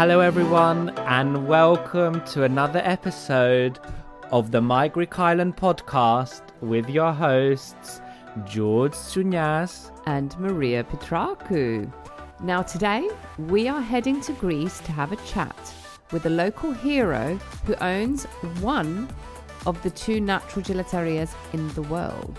Hello, 0.00 0.20
everyone, 0.20 0.88
and 1.00 1.46
welcome 1.46 2.24
to 2.24 2.44
another 2.44 2.80
episode 2.84 3.78
of 4.32 4.50
the 4.50 4.58
My 4.58 4.88
Greek 4.88 5.18
Island 5.18 5.58
podcast 5.58 6.40
with 6.62 6.88
your 6.88 7.12
hosts, 7.12 8.00
George 8.46 8.92
Sunyas. 8.92 9.90
and 10.06 10.34
Maria 10.40 10.84
Petraku. 10.84 11.92
Now, 12.42 12.62
today 12.62 13.10
we 13.36 13.68
are 13.68 13.82
heading 13.82 14.22
to 14.22 14.32
Greece 14.32 14.80
to 14.86 14.92
have 14.92 15.12
a 15.12 15.16
chat 15.16 15.74
with 16.12 16.24
a 16.24 16.30
local 16.30 16.72
hero 16.72 17.38
who 17.66 17.74
owns 17.82 18.24
one 18.62 19.06
of 19.66 19.82
the 19.82 19.90
two 19.90 20.18
natural 20.18 20.64
gelaterias 20.64 21.34
in 21.52 21.68
the 21.74 21.82
world. 21.82 22.38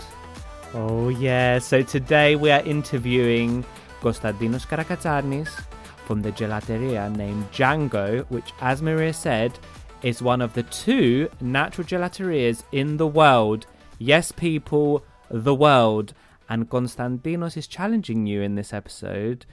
Oh, 0.74 1.10
yeah, 1.10 1.60
so 1.60 1.82
today 1.82 2.34
we 2.34 2.50
are 2.50 2.64
interviewing 2.64 3.64
Konstantinos 4.00 4.66
Karakatsanis 4.66 5.62
from 6.06 6.22
the 6.22 6.32
gelateria 6.32 7.14
named 7.14 7.50
Django, 7.52 8.24
which, 8.30 8.52
as 8.60 8.82
Maria 8.82 9.12
said, 9.12 9.58
is 10.02 10.20
one 10.20 10.40
of 10.40 10.52
the 10.54 10.64
two 10.64 11.28
natural 11.40 11.86
gelaterias 11.86 12.64
in 12.72 12.96
the 12.96 13.06
world. 13.06 13.66
Yes, 13.98 14.32
people, 14.32 15.04
the 15.30 15.54
world. 15.54 16.14
And 16.48 16.68
Konstantinos 16.68 17.56
is 17.56 17.66
challenging 17.66 18.26
you 18.26 18.42
in 18.42 18.56
this 18.56 18.72
episode 18.72 19.46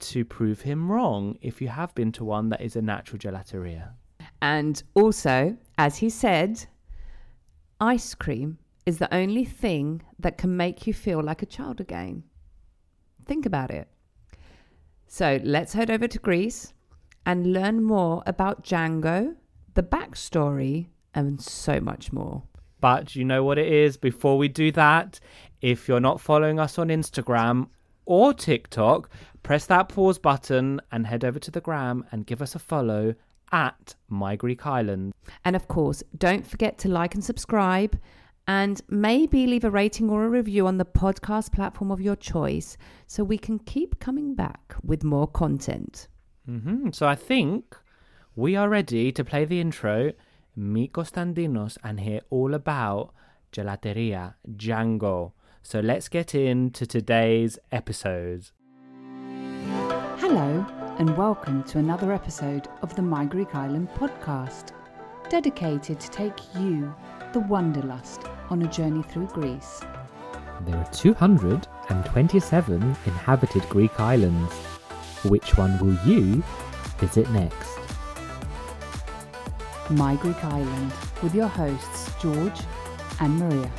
to 0.00 0.24
prove 0.24 0.62
him 0.62 0.90
wrong 0.90 1.38
if 1.42 1.60
you 1.60 1.68
have 1.68 1.94
been 1.94 2.10
to 2.12 2.24
one 2.24 2.48
that 2.48 2.60
is 2.60 2.74
a 2.76 2.82
natural 2.82 3.18
gelateria. 3.18 3.90
And 4.42 4.82
also, 4.94 5.56
as 5.76 5.98
he 5.98 6.08
said, 6.08 6.64
ice 7.80 8.14
cream 8.14 8.58
is 8.86 8.98
the 8.98 9.14
only 9.14 9.44
thing 9.44 10.02
that 10.18 10.38
can 10.38 10.56
make 10.56 10.86
you 10.86 10.94
feel 10.94 11.22
like 11.22 11.42
a 11.42 11.46
child 11.46 11.80
again. 11.80 12.24
Think 13.26 13.44
about 13.46 13.70
it. 13.70 13.88
So 15.12 15.40
let's 15.42 15.72
head 15.72 15.90
over 15.90 16.06
to 16.06 16.18
Greece 16.20 16.72
and 17.26 17.52
learn 17.52 17.82
more 17.82 18.22
about 18.26 18.62
Django, 18.62 19.34
the 19.74 19.82
backstory, 19.82 20.86
and 21.12 21.40
so 21.42 21.80
much 21.80 22.12
more. 22.12 22.44
But 22.80 23.16
you 23.16 23.24
know 23.24 23.42
what 23.42 23.58
it 23.58 23.66
is? 23.66 23.96
Before 23.96 24.38
we 24.38 24.46
do 24.46 24.70
that, 24.70 25.18
if 25.60 25.88
you're 25.88 25.98
not 25.98 26.20
following 26.20 26.60
us 26.60 26.78
on 26.78 26.90
Instagram 26.90 27.66
or 28.06 28.32
TikTok, 28.32 29.10
press 29.42 29.66
that 29.66 29.88
pause 29.88 30.20
button 30.20 30.80
and 30.92 31.08
head 31.08 31.24
over 31.24 31.40
to 31.40 31.50
the 31.50 31.60
gram 31.60 32.04
and 32.12 32.24
give 32.24 32.40
us 32.40 32.54
a 32.54 32.60
follow 32.60 33.16
at 33.50 33.96
My 34.08 34.36
Greek 34.36 34.64
Island. 34.64 35.12
And 35.44 35.56
of 35.56 35.66
course, 35.66 36.04
don't 36.16 36.46
forget 36.46 36.78
to 36.78 36.88
like 36.88 37.16
and 37.16 37.24
subscribe 37.24 37.98
and 38.50 38.80
maybe 38.88 39.46
leave 39.46 39.62
a 39.62 39.70
rating 39.70 40.10
or 40.10 40.24
a 40.24 40.28
review 40.28 40.66
on 40.66 40.76
the 40.76 40.84
podcast 40.84 41.52
platform 41.52 41.92
of 41.92 42.00
your 42.00 42.16
choice 42.16 42.76
so 43.06 43.22
we 43.22 43.38
can 43.38 43.60
keep 43.60 44.00
coming 44.00 44.34
back 44.34 44.74
with 44.82 45.04
more 45.04 45.28
content. 45.28 46.08
hmm 46.46 46.90
So 46.90 47.06
I 47.06 47.14
think 47.14 47.76
we 48.34 48.56
are 48.56 48.68
ready 48.68 49.12
to 49.12 49.22
play 49.24 49.44
the 49.44 49.60
intro, 49.60 50.14
meet 50.56 50.92
Konstantinos, 50.94 51.78
and 51.84 52.00
hear 52.00 52.22
all 52.28 52.52
about 52.54 53.14
Gelateria 53.52 54.34
Django. 54.56 55.30
So 55.62 55.78
let's 55.78 56.08
get 56.08 56.34
into 56.34 56.86
today's 56.86 57.56
episode. 57.70 58.50
Hello, 60.18 60.66
and 60.98 61.16
welcome 61.16 61.62
to 61.70 61.78
another 61.78 62.12
episode 62.12 62.66
of 62.82 62.96
the 62.96 63.02
My 63.02 63.26
Greek 63.26 63.54
Island 63.54 63.90
podcast, 63.90 64.72
dedicated 65.28 66.00
to 66.00 66.10
take 66.10 66.40
you, 66.56 66.92
the 67.32 67.40
Wanderlust, 67.40 68.22
on 68.50 68.62
a 68.62 68.66
journey 68.68 69.02
through 69.02 69.26
Greece. 69.28 69.82
There 70.66 70.76
are 70.76 70.90
227 70.92 72.82
inhabited 72.82 73.62
Greek 73.68 74.00
islands. 74.00 74.52
Which 75.24 75.56
one 75.56 75.78
will 75.78 75.96
you 76.04 76.42
visit 76.98 77.30
next? 77.30 77.78
My 79.90 80.16
Greek 80.16 80.44
Island, 80.44 80.92
with 81.22 81.34
your 81.34 81.48
hosts 81.48 82.10
George 82.20 82.60
and 83.20 83.38
Maria. 83.38 83.70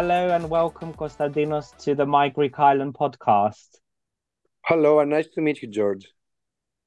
Hello 0.00 0.28
and 0.28 0.48
welcome, 0.48 0.94
Konstantinos, 0.94 1.76
to 1.78 1.92
the 1.92 2.06
My 2.06 2.28
Greek 2.28 2.56
Island 2.56 2.94
podcast. 2.94 3.78
Hello, 4.64 5.00
and 5.00 5.10
nice 5.10 5.26
to 5.34 5.40
meet 5.40 5.60
you, 5.60 5.66
George. 5.66 6.06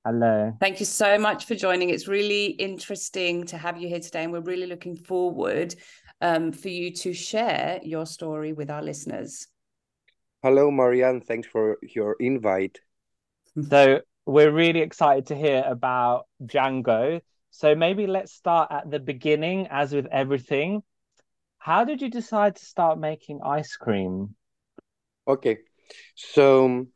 Hello. 0.06 0.54
Thank 0.62 0.80
you 0.80 0.86
so 0.86 1.18
much 1.18 1.44
for 1.44 1.54
joining. 1.54 1.90
It's 1.90 2.08
really 2.08 2.46
interesting 2.46 3.44
to 3.48 3.58
have 3.58 3.78
you 3.78 3.90
here 3.90 4.00
today, 4.00 4.24
and 4.24 4.32
we're 4.32 4.40
really 4.40 4.66
looking 4.66 4.96
forward 4.96 5.76
um, 6.22 6.54
for 6.54 6.70
you 6.70 6.94
to 7.04 7.12
share 7.12 7.82
your 7.84 8.06
story 8.06 8.54
with 8.54 8.70
our 8.70 8.82
listeners. 8.82 9.46
Hello, 10.42 10.72
Marianne. 10.72 11.20
Thanks 11.20 11.50
for 11.50 11.80
your 11.82 12.16
invite. 12.18 12.80
So 13.62 14.04
we're 14.26 14.54
really 14.54 14.80
excited 14.80 15.26
to 15.26 15.36
hear 15.36 15.66
about 15.68 16.28
Django. 16.42 17.20
So 17.50 17.76
maybe 17.76 18.08
let's 18.08 18.32
start 18.32 18.72
at 18.72 18.90
the 18.90 19.00
beginning, 19.00 19.68
as 19.70 19.92
with 19.92 20.06
everything. 20.06 20.82
How 21.62 21.86
did 21.86 22.02
you 22.02 22.10
decide 22.10 22.56
to 22.58 22.66
start 22.66 23.00
making 23.00 23.42
ice 23.44 23.78
cream? 23.78 24.36
Okay, 25.28 25.60
so 26.16 26.88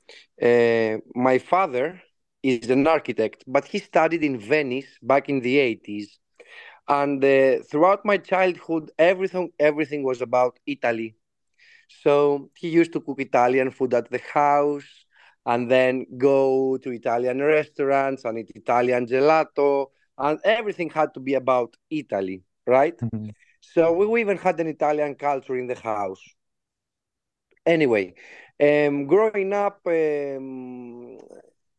uh, 0.41 0.97
my 1.15 1.37
father 1.39 2.01
is 2.43 2.61
an 2.69 2.87
architect, 2.87 3.43
but 3.47 3.65
he 3.65 3.79
studied 3.79 4.23
in 4.23 4.37
Venice 4.39 4.97
back 5.01 5.29
in 5.29 5.39
the 5.41 5.57
80s. 5.57 6.19
And 6.87 7.23
uh, 7.23 7.59
throughout 7.69 8.05
my 8.05 8.17
childhood, 8.17 8.91
everything 8.97 9.51
everything 9.59 10.03
was 10.03 10.21
about 10.21 10.59
Italy. 10.65 11.15
So 12.03 12.49
he 12.55 12.69
used 12.69 12.93
to 12.93 13.01
cook 13.01 13.19
Italian 13.21 13.71
food 13.71 13.93
at 13.93 14.09
the 14.09 14.19
house 14.33 15.05
and 15.45 15.69
then 15.71 16.05
go 16.17 16.77
to 16.77 16.91
Italian 16.91 17.41
restaurants 17.41 18.25
and 18.25 18.39
eat 18.39 18.51
Italian 18.55 19.05
gelato, 19.07 19.87
and 20.17 20.39
everything 20.43 20.89
had 20.89 21.13
to 21.15 21.19
be 21.19 21.35
about 21.35 21.75
Italy, 21.89 22.43
right? 22.67 23.01
So 23.73 23.93
we 23.93 24.21
even 24.21 24.37
had 24.37 24.59
an 24.59 24.67
Italian 24.67 25.15
culture 25.15 25.57
in 25.57 25.67
the 25.67 25.75
house. 25.75 26.21
Anyway, 27.65 28.13
um, 28.61 29.05
growing 29.07 29.53
up, 29.53 29.81
um, 29.87 31.17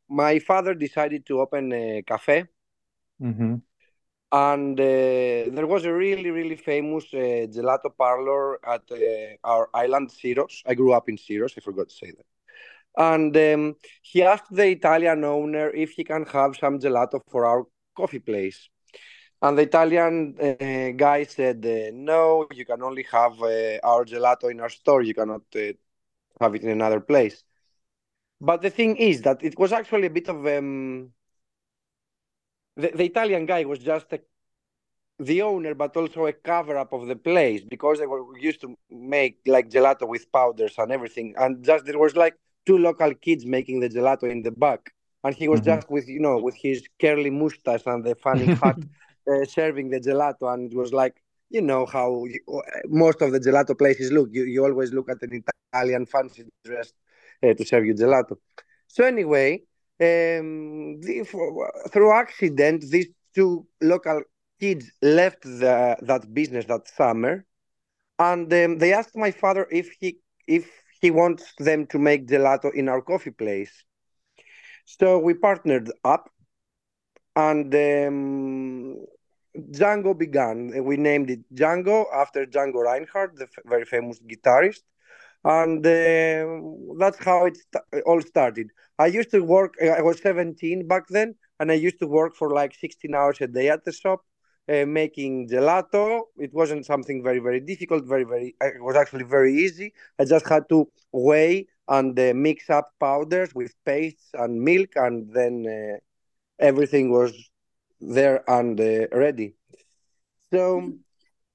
my 0.09 0.39
father 0.41 0.75
decided 0.75 1.25
to 1.27 1.41
open 1.41 1.73
a 1.73 2.03
cafe. 2.03 2.45
Mm-hmm. 3.23 3.55
and 4.33 4.81
uh, 4.81 5.51
there 5.55 5.67
was 5.67 5.85
a 5.87 5.93
really 5.93 6.31
really 6.31 6.57
famous 6.57 7.05
uh, 7.15 7.47
gelato 7.55 7.91
parlor 7.97 8.59
at 8.67 8.83
uh, 8.93 9.37
our 9.45 9.69
island 9.75 10.11
Syros. 10.11 10.63
I 10.67 10.75
grew 10.75 10.93
up 10.93 11.09
in 11.09 11.17
Syros. 11.17 11.55
I 11.57 11.61
forgot 11.61 11.89
to 11.89 11.95
say 11.95 12.13
that. 12.13 12.27
And 12.97 13.37
um, 13.37 13.77
he 14.03 14.23
asked 14.23 14.53
the 14.55 14.69
Italian 14.69 15.25
owner 15.25 15.71
if 15.71 15.91
he 15.93 16.05
can 16.05 16.25
have 16.27 16.57
some 16.57 16.79
gelato 16.79 17.21
for 17.31 17.47
our 17.47 17.65
coffee 17.97 18.19
place. 18.21 18.69
And 19.43 19.59
the 19.59 19.63
Italian 19.63 20.35
uh, 20.41 20.91
guy 20.97 21.25
said, 21.25 21.65
uh, 21.65 21.91
"No, 21.93 22.47
you 22.53 22.65
can 22.65 22.83
only 22.83 23.05
have 23.13 23.35
uh, 23.43 23.79
our 23.83 24.05
gelato 24.05 24.51
in 24.51 24.61
our 24.61 24.71
store. 24.71 25.03
You 25.03 25.15
cannot 25.15 25.43
have 26.41 26.55
it 26.55 26.63
in 26.63 26.71
another 26.71 27.01
place." 27.01 27.45
But 28.41 28.63
the 28.63 28.71
thing 28.71 28.97
is 28.97 29.23
that 29.23 29.43
it 29.43 29.59
was 29.59 29.73
actually 29.73 30.07
a 30.07 30.11
bit 30.11 30.29
of 30.29 30.47
um, 30.47 31.13
the, 32.77 32.91
the 32.95 33.05
Italian 33.05 33.47
guy 33.47 33.65
was 33.65 33.79
just 33.79 34.13
a, 34.13 34.21
the 35.19 35.43
owner, 35.43 35.75
but 35.75 35.97
also 35.97 36.27
a 36.27 36.33
cover 36.33 36.77
up 36.77 36.93
of 36.93 37.07
the 37.07 37.17
place 37.17 37.63
because 37.63 37.99
they 37.99 38.07
were 38.07 38.25
used 38.39 38.61
to 38.61 38.77
make 38.91 39.39
like 39.47 39.71
gelato 39.71 40.07
with 40.07 40.31
powders 40.31 40.75
and 40.79 40.93
everything. 40.93 41.35
And 41.39 41.65
just 41.65 41.87
there 41.87 41.99
was 41.99 42.17
like 42.17 42.35
two 42.67 42.79
local 42.79 43.15
kids 43.15 43.47
making 43.47 43.81
the 43.81 43.89
gelato 43.89 44.31
in 44.31 44.43
the 44.43 44.51
back. 44.51 44.93
And 45.25 45.35
he 45.35 45.49
was 45.49 45.61
mm-hmm. 45.61 45.71
just 45.71 45.91
with, 45.91 46.07
you 46.07 46.21
know, 46.21 46.39
with 46.39 46.55
his 46.55 46.87
curly 47.01 47.31
mustache 47.31 47.83
and 47.87 48.05
the 48.05 48.15
funny 48.15 48.47
hat 48.47 48.77
uh, 49.31 49.45
serving 49.45 49.91
the 49.91 50.01
gelato. 50.01 50.53
And 50.53 50.73
it 50.73 50.77
was 50.77 50.93
like, 50.93 51.23
you 51.51 51.63
know, 51.63 51.87
how 51.87 52.25
you, 52.25 52.41
most 52.87 53.23
of 53.23 53.33
the 53.33 53.41
gelato 53.41 53.77
places 53.77 54.11
look. 54.13 54.29
You, 54.33 54.45
you 54.45 54.65
always 54.65 54.93
look 54.93 55.09
at 55.11 55.23
an 55.23 55.43
Italian 55.73 56.07
fancy 56.07 56.45
dress 56.65 56.93
uh, 57.43 57.55
to 57.55 57.65
serve 57.65 57.87
you 57.87 57.95
gelato. 57.95 58.37
So, 58.89 59.05
anyway, 59.05 59.63
um, 60.01 61.01
the, 61.01 61.25
for, 61.29 61.71
through 61.91 62.13
accident, 62.13 62.85
these 62.91 63.09
two 63.35 63.67
local 63.81 64.23
kids 64.61 64.91
left 65.03 65.43
the, 65.43 65.97
that 66.03 66.33
business 66.33 66.65
that 66.67 66.89
summer, 66.89 67.45
and 68.19 68.53
um, 68.53 68.79
they 68.79 68.93
asked 68.93 69.17
my 69.17 69.31
father 69.31 69.67
if 69.71 69.91
he 70.01 70.19
if 70.47 70.71
he 71.01 71.11
wants 71.11 71.53
them 71.59 71.87
to 71.87 71.99
make 71.99 72.27
gelato 72.27 72.73
in 72.73 72.89
our 72.89 73.03
coffee 73.03 73.31
place. 73.31 73.85
So 74.85 75.19
we 75.19 75.35
partnered 75.35 75.91
up, 76.05 76.31
and 77.35 77.75
um, 77.75 78.97
Django 79.71 80.17
began. 80.17 80.85
We 80.85 80.97
named 80.97 81.31
it 81.31 81.41
Django 81.55 82.05
after 82.13 82.47
Django 82.47 82.83
Reinhardt, 82.85 83.37
the 83.37 83.49
very 83.65 83.85
famous 83.85 84.21
guitarist 84.21 84.83
and 85.45 85.85
uh, 85.87 86.61
that's 86.99 87.19
how 87.25 87.47
it 87.47 87.57
st- 87.57 88.03
all 88.07 88.21
started. 88.21 88.71
I 88.99 89.07
used 89.07 89.31
to 89.33 89.41
work. 89.43 89.75
I 89.83 90.03
was 90.03 90.21
17 90.21 90.87
back 90.87 91.05
then, 91.09 91.35
and 91.61 91.71
I 91.71 91.75
used 91.75 91.99
to 92.01 92.07
work 92.07 92.35
for 92.37 92.51
like 92.51 92.75
16 92.75 93.15
hours 93.15 93.41
a 93.41 93.47
day 93.47 93.69
at 93.69 93.85
the 93.85 93.93
shop, 93.93 94.21
uh, 94.69 94.85
making 94.87 95.49
gelato. 95.49 96.23
It 96.39 96.53
wasn't 96.53 96.87
something 96.87 97.23
very 97.23 97.39
very 97.41 97.61
difficult. 97.61 98.05
Very 98.07 98.25
very. 98.25 98.55
It 98.61 98.83
was 98.83 98.97
actually 98.97 99.25
very 99.25 99.55
easy. 99.55 99.93
I 100.19 100.25
just 100.25 100.49
had 100.49 100.69
to 100.71 100.89
weigh 101.13 101.67
and 101.89 102.19
uh, 102.19 102.33
mix 102.35 102.71
up 102.71 102.93
powders 103.01 103.55
with 103.55 103.75
pastes 103.85 104.31
and 104.35 104.61
milk, 104.63 104.91
and 104.97 105.33
then 105.33 105.65
uh, 105.67 105.99
everything 106.59 107.11
was 107.11 107.33
there 108.07 108.49
and 108.49 108.81
uh, 108.81 109.09
ready. 109.13 109.55
So 110.53 110.93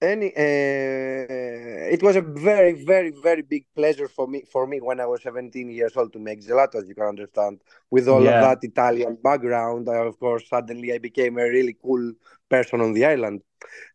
any 0.01 0.27
uh, 0.35 1.93
it 1.95 2.01
was 2.01 2.15
a 2.15 2.21
very 2.21 2.83
very 2.83 3.11
very 3.11 3.43
big 3.43 3.65
pleasure 3.75 4.07
for 4.07 4.27
me 4.27 4.43
for 4.51 4.65
me 4.65 4.81
when 4.81 4.99
i 4.99 5.05
was 5.05 5.21
17 5.21 5.69
years 5.69 5.95
old 5.95 6.11
to 6.11 6.19
make 6.19 6.41
gelato 6.41 6.75
as 6.75 6.87
you 6.87 6.95
can 6.95 7.05
understand. 7.05 7.61
With 7.91 8.07
all 8.07 8.23
yeah. 8.23 8.37
of 8.37 8.41
that 8.41 8.67
italian 8.67 9.17
background 9.23 9.89
I, 9.89 9.97
of 9.97 10.19
course 10.19 10.49
suddenly 10.49 10.93
i 10.93 10.97
became 10.97 11.37
a 11.37 11.43
really 11.43 11.77
cool 11.81 12.13
person 12.49 12.81
on 12.81 12.93
the 12.93 13.05
island. 13.05 13.41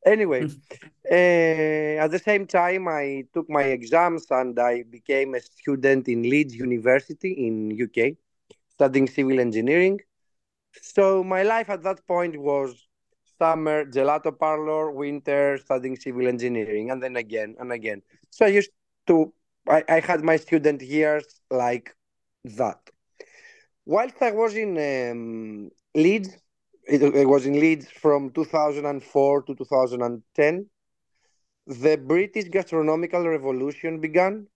Anyway 0.04 0.44
uh, 1.10 2.04
at 2.04 2.10
the 2.12 2.22
same 2.24 2.46
time 2.46 2.86
i 2.86 3.24
took 3.34 3.50
my 3.50 3.64
exams 3.64 4.26
and 4.30 4.58
i 4.58 4.84
became 4.84 5.34
a 5.34 5.40
student 5.40 6.06
in 6.08 6.22
leeds 6.22 6.54
university 6.54 7.32
in 7.46 7.76
uk 7.84 7.98
studying 8.68 9.08
civil 9.08 9.40
engineering 9.40 9.98
so 10.82 11.24
my 11.24 11.42
life 11.42 11.70
at 11.70 11.82
that 11.82 12.06
point 12.06 12.36
was 12.36 12.86
summer, 13.38 13.84
gelato 13.84 14.36
parlor, 14.36 14.90
winter, 14.90 15.58
studying 15.58 15.96
civil 15.96 16.26
engineering, 16.26 16.90
and 16.90 17.02
then 17.02 17.16
again 17.16 17.54
and 17.58 17.72
again. 17.72 18.02
So 18.30 18.46
I 18.46 18.48
used 18.48 18.70
to, 19.08 19.32
I, 19.68 19.84
I 19.88 20.00
had 20.00 20.22
my 20.22 20.36
student 20.36 20.82
years 20.82 21.40
like 21.50 21.94
that. 22.44 22.78
Whilst 23.84 24.20
I 24.20 24.32
was 24.32 24.54
in 24.54 24.76
um, 24.78 25.70
Leeds, 25.94 26.36
it, 26.88 27.02
it 27.02 27.28
was 27.28 27.46
in 27.46 27.60
Leeds 27.60 27.90
from 27.90 28.30
2004 28.30 29.42
to 29.42 29.54
2010, 29.54 30.66
the 31.66 31.96
British 31.96 32.44
gastronomical 32.44 33.26
revolution 33.26 34.00
began. 34.00 34.46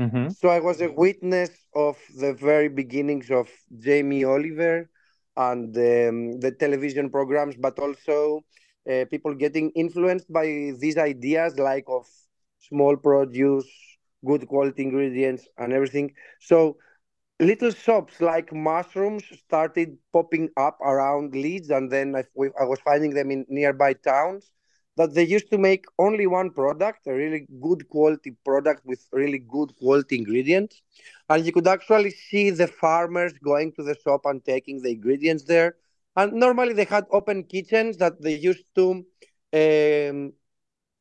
Mm-hmm. 0.00 0.30
So 0.30 0.48
I 0.48 0.60
was 0.60 0.80
a 0.80 0.90
witness 0.90 1.50
of 1.74 1.98
the 2.16 2.34
very 2.34 2.68
beginnings 2.68 3.30
of 3.30 3.48
Jamie 3.78 4.24
Oliver, 4.24 4.88
and 5.36 5.76
um, 5.76 6.40
the 6.40 6.52
television 6.58 7.10
programs, 7.10 7.56
but 7.56 7.78
also 7.78 8.44
uh, 8.90 9.04
people 9.10 9.34
getting 9.34 9.70
influenced 9.70 10.32
by 10.32 10.46
these 10.78 10.96
ideas 10.98 11.58
like 11.58 11.84
of 11.88 12.06
small 12.58 12.96
produce, 12.96 13.66
good 14.24 14.46
quality 14.48 14.82
ingredients, 14.82 15.48
and 15.58 15.72
everything. 15.72 16.12
So 16.40 16.76
little 17.40 17.70
shops 17.70 18.20
like 18.20 18.52
mushrooms 18.52 19.24
started 19.46 19.98
popping 20.12 20.50
up 20.56 20.78
around 20.80 21.34
Leeds, 21.34 21.70
and 21.70 21.90
then 21.90 22.14
I, 22.16 22.24
I 22.60 22.64
was 22.64 22.80
finding 22.80 23.10
them 23.14 23.30
in 23.30 23.44
nearby 23.48 23.94
towns 23.94 24.50
that 24.96 25.14
they 25.14 25.24
used 25.24 25.50
to 25.50 25.58
make 25.58 25.84
only 25.98 26.26
one 26.26 26.50
product, 26.50 27.06
a 27.06 27.12
really 27.12 27.46
good 27.60 27.88
quality 27.88 28.36
product 28.44 28.84
with 28.86 29.04
really 29.12 29.38
good 29.38 29.72
quality 29.78 30.16
ingredients. 30.18 30.82
And 31.28 31.44
you 31.44 31.52
could 31.52 31.66
actually 31.66 32.10
see 32.10 32.50
the 32.50 32.66
farmers 32.66 33.32
going 33.42 33.72
to 33.72 33.82
the 33.82 33.96
shop 34.04 34.22
and 34.24 34.44
taking 34.44 34.82
the 34.82 34.90
ingredients 34.90 35.44
there. 35.44 35.76
And 36.16 36.34
normally 36.34 36.74
they 36.74 36.84
had 36.84 37.06
open 37.10 37.42
kitchens 37.44 37.96
that 37.96 38.22
they 38.22 38.36
used 38.36 38.64
to 38.76 39.04
um, 39.52 40.32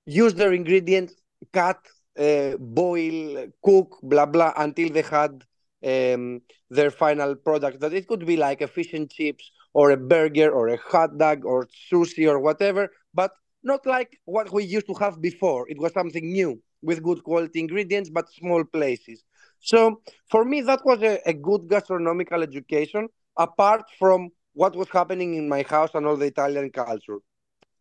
use 0.05 0.33
their 0.33 0.53
ingredients, 0.53 1.13
cut, 1.51 1.79
uh, 2.17 2.57
boil, 2.57 3.47
cook, 3.63 3.99
blah, 4.01 4.25
blah, 4.25 4.53
until 4.57 4.89
they 4.89 5.03
had 5.03 5.43
um, 5.85 6.41
their 6.69 6.89
final 6.89 7.35
product. 7.35 7.79
That 7.79 7.93
it 7.93 8.07
could 8.07 8.25
be 8.25 8.37
like 8.37 8.61
a 8.61 8.67
fish 8.67 8.93
and 8.93 9.09
chips 9.09 9.51
or 9.73 9.91
a 9.91 9.97
burger 9.97 10.49
or 10.49 10.69
a 10.69 10.77
hot 10.77 11.17
dog 11.17 11.45
or 11.45 11.67
sushi 11.91 12.27
or 12.27 12.39
whatever. 12.39 12.89
But 13.13 13.33
not 13.63 13.85
like 13.85 14.19
what 14.25 14.51
we 14.51 14.63
used 14.63 14.87
to 14.87 14.93
have 14.95 15.21
before. 15.21 15.69
It 15.69 15.79
was 15.79 15.93
something 15.93 16.31
new 16.31 16.61
with 16.81 17.03
good 17.03 17.23
quality 17.23 17.59
ingredients, 17.59 18.09
but 18.09 18.31
small 18.31 18.63
places. 18.63 19.23
So 19.59 20.01
for 20.29 20.43
me, 20.45 20.61
that 20.61 20.81
was 20.85 21.01
a, 21.01 21.19
a 21.25 21.33
good 21.33 21.69
gastronomical 21.69 22.43
education, 22.43 23.07
apart 23.37 23.83
from 23.97 24.29
what 24.53 24.75
was 24.75 24.89
happening 24.89 25.35
in 25.35 25.47
my 25.49 25.63
house 25.63 25.91
and 25.93 26.05
all 26.05 26.17
the 26.17 26.25
Italian 26.25 26.69
culture. 26.71 27.19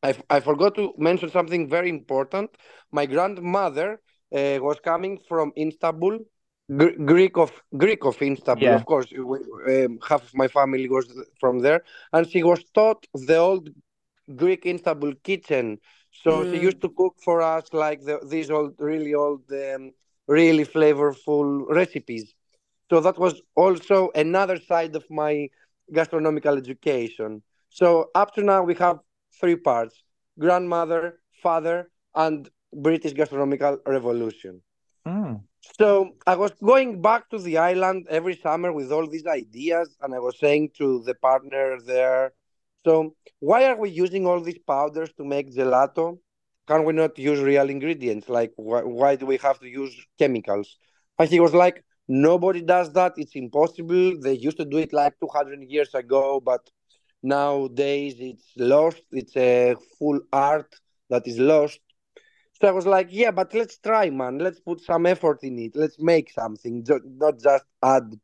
I, 0.02 0.14
I 0.30 0.40
forgot 0.40 0.74
to 0.76 0.92
mention 0.98 1.30
something 1.30 1.68
very 1.68 1.88
important. 1.88 2.50
My 2.90 3.06
grandmother 3.06 4.00
uh, 4.34 4.58
was 4.60 4.78
coming 4.80 5.18
from 5.28 5.52
Istanbul, 5.56 6.18
Gr- 6.76 6.98
Greek 7.04 7.36
of 7.36 7.52
Greek 7.76 8.04
of 8.04 8.20
Istanbul. 8.20 8.68
Yeah. 8.68 8.74
Of 8.74 8.84
course, 8.86 9.12
um, 9.12 9.98
half 10.08 10.22
of 10.24 10.34
my 10.34 10.48
family 10.48 10.88
was 10.88 11.06
from 11.40 11.60
there, 11.60 11.82
and 12.12 12.28
she 12.28 12.42
was 12.42 12.64
taught 12.74 13.06
the 13.14 13.36
old 13.36 13.68
Greek 14.36 14.66
Istanbul 14.66 15.14
kitchen. 15.22 15.78
So 16.10 16.30
mm. 16.30 16.52
she 16.52 16.60
used 16.60 16.80
to 16.82 16.88
cook 16.90 17.16
for 17.24 17.42
us 17.42 17.72
like 17.72 18.02
the, 18.02 18.20
these 18.26 18.50
old, 18.50 18.74
really 18.78 19.14
old, 19.14 19.42
um, 19.52 19.92
really 20.26 20.64
flavorful 20.64 21.66
recipes. 21.68 22.34
So 22.90 23.00
that 23.00 23.18
was 23.18 23.40
also 23.56 24.10
another 24.14 24.58
side 24.60 24.94
of 24.96 25.04
my 25.10 25.48
gastronomical 25.92 26.56
education. 26.56 27.42
So 27.70 28.10
up 28.14 28.34
to 28.34 28.42
now 28.42 28.62
we 28.62 28.74
have 28.74 28.98
three 29.40 29.56
parts: 29.56 30.02
grandmother, 30.38 31.20
father, 31.42 31.90
and 32.14 32.48
British 32.74 33.14
gastronomical 33.14 33.78
revolution. 33.86 34.60
Mm. 35.06 35.42
So 35.78 36.16
I 36.26 36.36
was 36.36 36.52
going 36.62 37.00
back 37.00 37.30
to 37.30 37.38
the 37.38 37.58
island 37.58 38.06
every 38.10 38.36
summer 38.36 38.72
with 38.72 38.92
all 38.92 39.06
these 39.06 39.26
ideas, 39.26 39.96
and 40.02 40.14
I 40.14 40.18
was 40.18 40.38
saying 40.38 40.70
to 40.78 41.02
the 41.04 41.14
partner 41.14 41.78
there, 41.80 42.32
so 42.84 43.14
why 43.40 43.64
are 43.64 43.76
we 43.76 43.90
using 43.90 44.26
all 44.26 44.40
these 44.40 44.58
powders 44.58 45.10
to 45.16 45.24
make 45.24 45.54
gelato? 45.54 46.18
Can 46.66 46.84
we 46.84 46.92
not 46.92 47.18
use 47.18 47.40
real 47.40 47.68
ingredients? 47.68 48.28
Like 48.28 48.52
why, 48.56 48.82
why 48.82 49.16
do 49.16 49.26
we 49.26 49.36
have 49.38 49.58
to 49.60 49.68
use 49.68 49.94
chemicals? 50.18 50.76
And 51.18 51.28
he 51.28 51.40
was 51.40 51.54
like, 51.54 51.84
nobody 52.08 52.62
does 52.62 52.92
that. 52.94 53.14
It's 53.16 53.34
impossible. 53.36 54.20
They 54.20 54.34
used 54.34 54.58
to 54.58 54.64
do 54.64 54.78
it 54.78 54.92
like 54.92 55.14
200 55.20 55.62
years 55.68 55.94
ago, 55.94 56.40
but 56.40 56.70
nowadays 57.22 58.16
it's 58.18 58.52
lost. 58.56 59.02
It's 59.12 59.36
a 59.36 59.74
full 59.98 60.20
art 60.32 60.74
that 61.10 61.26
is 61.26 61.38
lost. 61.38 61.80
So 62.60 62.68
I 62.68 62.72
was 62.72 62.86
like, 62.86 63.08
yeah, 63.10 63.30
but 63.32 63.52
let's 63.54 63.78
try, 63.78 64.10
man. 64.10 64.38
Let's 64.38 64.60
put 64.60 64.80
some 64.80 65.06
effort 65.06 65.40
in 65.42 65.58
it. 65.58 65.76
Let's 65.76 65.98
make 66.00 66.30
something, 66.30 66.84
not 67.18 67.40
just 67.40 67.64
add 67.82 68.18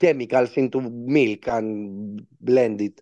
chemicals 0.00 0.56
into 0.56 0.80
milk 0.80 1.46
and 1.48 2.26
blend 2.40 2.80
it. 2.80 3.00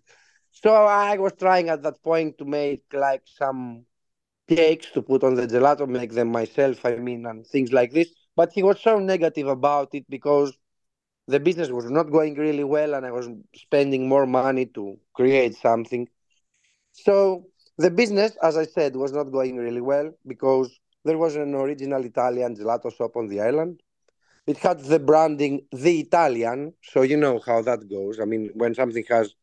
So 0.63 0.73
I 0.73 1.17
was 1.17 1.33
trying 1.33 1.69
at 1.69 1.83
that 1.83 2.01
point 2.03 2.37
to 2.37 2.45
make 2.45 2.83
like 2.93 3.23
some 3.25 3.85
cakes 4.47 4.91
to 4.91 5.01
put 5.01 5.23
on 5.23 5.35
the 5.35 5.47
gelato, 5.47 5.87
make 5.87 6.13
them 6.13 6.29
myself, 6.31 6.85
I 6.85 6.95
mean, 6.95 7.25
and 7.25 7.45
things 7.47 7.71
like 7.73 7.91
this. 7.93 8.09
But 8.35 8.53
he 8.53 8.63
was 8.63 8.79
so 8.81 8.99
negative 8.99 9.47
about 9.47 9.93
it 9.95 10.05
because 10.09 10.57
the 11.27 11.39
business 11.39 11.69
was 11.71 11.89
not 11.91 12.11
going 12.11 12.35
really 12.35 12.63
well 12.63 12.93
and 12.95 13.05
I 13.05 13.11
was 13.11 13.29
spending 13.55 14.07
more 14.09 14.25
money 14.27 14.65
to 14.67 14.99
create 15.13 15.55
something. 15.55 16.07
So 16.93 17.47
the 17.77 17.91
business, 17.91 18.35
as 18.41 18.57
I 18.57 18.65
said, 18.65 18.95
was 18.95 19.11
not 19.11 19.31
going 19.31 19.57
really 19.57 19.81
well 19.81 20.13
because 20.27 20.79
there 21.03 21.17
was 21.17 21.35
an 21.35 21.53
original 21.55 22.03
Italian 22.05 22.55
gelato 22.55 22.95
shop 22.95 23.15
on 23.17 23.27
the 23.27 23.41
island. 23.41 23.81
It 24.47 24.57
had 24.57 24.79
the 24.81 24.99
branding 24.99 25.67
The 25.71 25.99
Italian, 26.01 26.73
so 26.83 27.03
you 27.03 27.17
know 27.17 27.39
how 27.45 27.61
that 27.63 27.89
goes. 27.89 28.19
I 28.19 28.25
mean, 28.25 28.51
when 28.55 28.75
something 28.75 29.05
has 29.09 29.35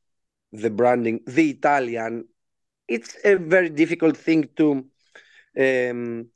the 0.52 0.70
branding 0.70 1.20
The 1.26 1.50
Italian, 1.50 2.26
it's 2.86 3.16
a 3.24 3.36
very 3.36 3.70
difficult 3.70 4.16
thing 4.16 4.48
to 4.56 4.84
um, 5.58 6.28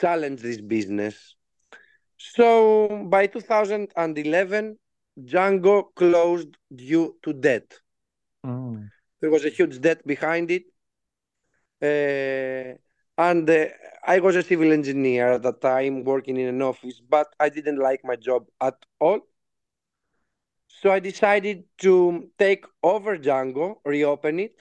challenge 0.00 0.40
this 0.42 0.60
business. 0.60 1.34
So 2.16 3.06
by 3.08 3.26
2011, 3.26 4.78
Django 5.20 5.94
closed 5.94 6.56
due 6.74 7.16
to 7.22 7.32
debt. 7.32 7.80
Mm. 8.44 8.90
There 9.20 9.30
was 9.30 9.44
a 9.44 9.50
huge 9.50 9.80
debt 9.80 10.06
behind 10.06 10.50
it. 10.50 10.64
Uh, 11.80 12.76
and 13.20 13.48
uh, 13.50 13.66
I 14.06 14.20
was 14.20 14.36
a 14.36 14.42
civil 14.42 14.72
engineer 14.72 15.32
at 15.32 15.42
that 15.42 15.60
time, 15.60 16.04
working 16.04 16.36
in 16.36 16.48
an 16.48 16.62
office, 16.62 17.00
but 17.00 17.26
I 17.38 17.48
didn't 17.48 17.78
like 17.78 18.00
my 18.04 18.16
job 18.16 18.46
at 18.60 18.76
all. 19.00 19.20
So 20.80 20.90
I 20.90 21.00
decided 21.00 21.64
to 21.78 22.30
take 22.38 22.64
over 22.82 23.18
Django, 23.18 23.80
reopen 23.84 24.38
it, 24.40 24.56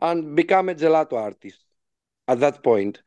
and 0.00 0.34
become 0.36 0.68
a 0.68 0.74
gelato 0.74 1.14
artist 1.14 1.58
at 2.28 2.40
that 2.40 2.62
point. 2.62 3.02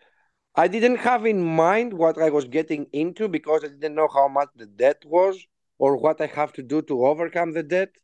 I 0.55 0.67
didn't 0.67 0.97
have 0.97 1.25
in 1.25 1.41
mind 1.43 1.93
what 1.93 2.17
I 2.17 2.29
was 2.29 2.45
getting 2.45 2.87
into 2.93 3.27
because 3.27 3.63
I 3.63 3.67
didn't 3.69 3.95
know 3.95 4.07
how 4.07 4.27
much 4.27 4.49
the 4.55 4.65
debt 4.65 5.03
was 5.05 5.45
or 5.77 5.97
what 5.97 6.21
I 6.21 6.27
have 6.27 6.53
to 6.53 6.63
do 6.63 6.81
to 6.83 7.05
overcome 7.05 7.53
the 7.53 7.63
debt. 7.63 7.95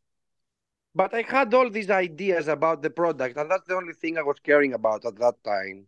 But 0.94 1.14
I 1.14 1.22
had 1.22 1.54
all 1.54 1.70
these 1.70 1.90
ideas 1.90 2.48
about 2.48 2.82
the 2.82 2.90
product, 2.90 3.36
and 3.36 3.50
that's 3.50 3.68
the 3.68 3.76
only 3.76 3.92
thing 3.92 4.18
I 4.18 4.22
was 4.22 4.40
caring 4.40 4.72
about 4.72 5.04
at 5.04 5.16
that 5.18 5.44
time. 5.44 5.86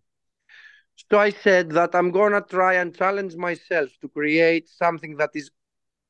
So 1.11 1.19
I 1.19 1.31
said 1.31 1.71
that 1.71 1.95
I'm 1.95 2.11
going 2.11 2.33
to 2.33 2.41
try 2.43 2.75
and 2.75 2.95
challenge 2.95 3.37
myself 3.37 3.91
to 4.01 4.09
create 4.09 4.69
something 4.69 5.17
that 5.17 5.31
is 5.35 5.51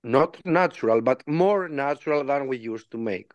not 0.02 0.44
natural, 0.44 1.00
but 1.00 1.26
more 1.26 1.68
natural 1.68 2.24
than 2.24 2.48
we 2.48 2.56
used 2.56 2.90
to 2.92 2.98
make. 2.98 3.32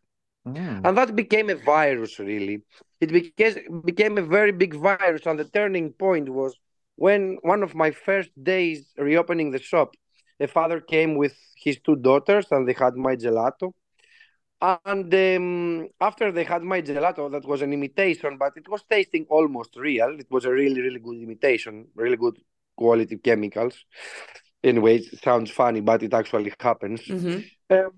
Mm. 0.47 0.81
And 0.85 0.97
that 0.97 1.15
became 1.15 1.49
a 1.49 1.55
virus, 1.55 2.19
really. 2.19 2.61
It 2.99 3.11
became, 3.11 3.81
became 3.81 4.17
a 4.17 4.21
very 4.21 4.51
big 4.51 4.73
virus. 4.75 5.25
And 5.25 5.39
the 5.39 5.45
turning 5.45 5.91
point 5.93 6.29
was 6.29 6.55
when 6.95 7.37
one 7.41 7.63
of 7.63 7.75
my 7.75 7.91
first 7.91 8.31
days 8.41 8.93
reopening 8.97 9.51
the 9.51 9.59
shop, 9.59 9.95
a 10.39 10.47
father 10.47 10.81
came 10.81 11.15
with 11.15 11.35
his 11.55 11.79
two 11.79 11.95
daughters 11.95 12.47
and 12.51 12.67
they 12.67 12.73
had 12.73 12.95
my 12.95 13.15
gelato. 13.15 13.73
And 14.61 15.13
um, 15.13 15.89
after 15.99 16.31
they 16.31 16.45
had 16.45 16.63
my 16.63 16.81
gelato, 16.81 17.29
that 17.31 17.45
was 17.45 17.61
an 17.61 17.73
imitation, 17.73 18.37
but 18.37 18.53
it 18.55 18.69
was 18.69 18.83
tasting 18.89 19.25
almost 19.29 19.75
real. 19.75 20.17
It 20.17 20.27
was 20.31 20.45
a 20.45 20.51
really, 20.51 20.79
really 20.79 20.99
good 20.99 21.17
imitation, 21.17 21.87
really 21.95 22.15
good 22.15 22.39
quality 22.75 23.17
chemicals. 23.17 23.85
Anyway, 24.63 24.97
it 24.97 25.21
sounds 25.21 25.51
funny, 25.51 25.81
but 25.81 26.03
it 26.03 26.13
actually 26.13 26.53
happens. 26.59 27.01
Mm-hmm. 27.01 27.75
Um, 27.75 27.91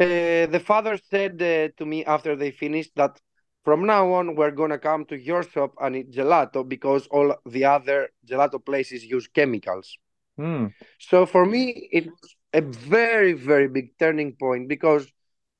uh, 0.00 0.46
the 0.46 0.62
father 0.64 0.98
said 1.10 1.42
uh, 1.42 1.68
to 1.76 1.84
me 1.86 2.04
after 2.04 2.36
they 2.36 2.50
finished 2.50 2.92
that 2.94 3.18
from 3.64 3.84
now 3.84 4.12
on 4.12 4.36
we're 4.36 4.52
gonna 4.52 4.78
come 4.78 5.04
to 5.06 5.16
your 5.18 5.42
shop 5.42 5.74
and 5.80 5.96
eat 5.96 6.12
gelato 6.12 6.66
because 6.66 7.06
all 7.08 7.34
the 7.44 7.64
other 7.64 8.08
gelato 8.24 8.64
places 8.64 9.04
use 9.04 9.26
chemicals. 9.26 9.96
Mm. 10.38 10.72
So 10.98 11.26
for 11.26 11.44
me, 11.44 11.88
it 11.90 12.06
was 12.06 12.36
a 12.52 12.60
very, 12.60 13.32
very 13.32 13.68
big 13.68 13.98
turning 13.98 14.36
point 14.36 14.68
because 14.68 15.06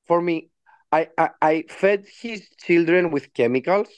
for 0.07 0.21
me, 0.21 0.49
I, 0.91 1.09
I, 1.17 1.29
I 1.41 1.63
fed 1.67 2.05
his 2.21 2.47
children 2.57 3.11
with 3.11 3.33
chemicals. 3.33 3.89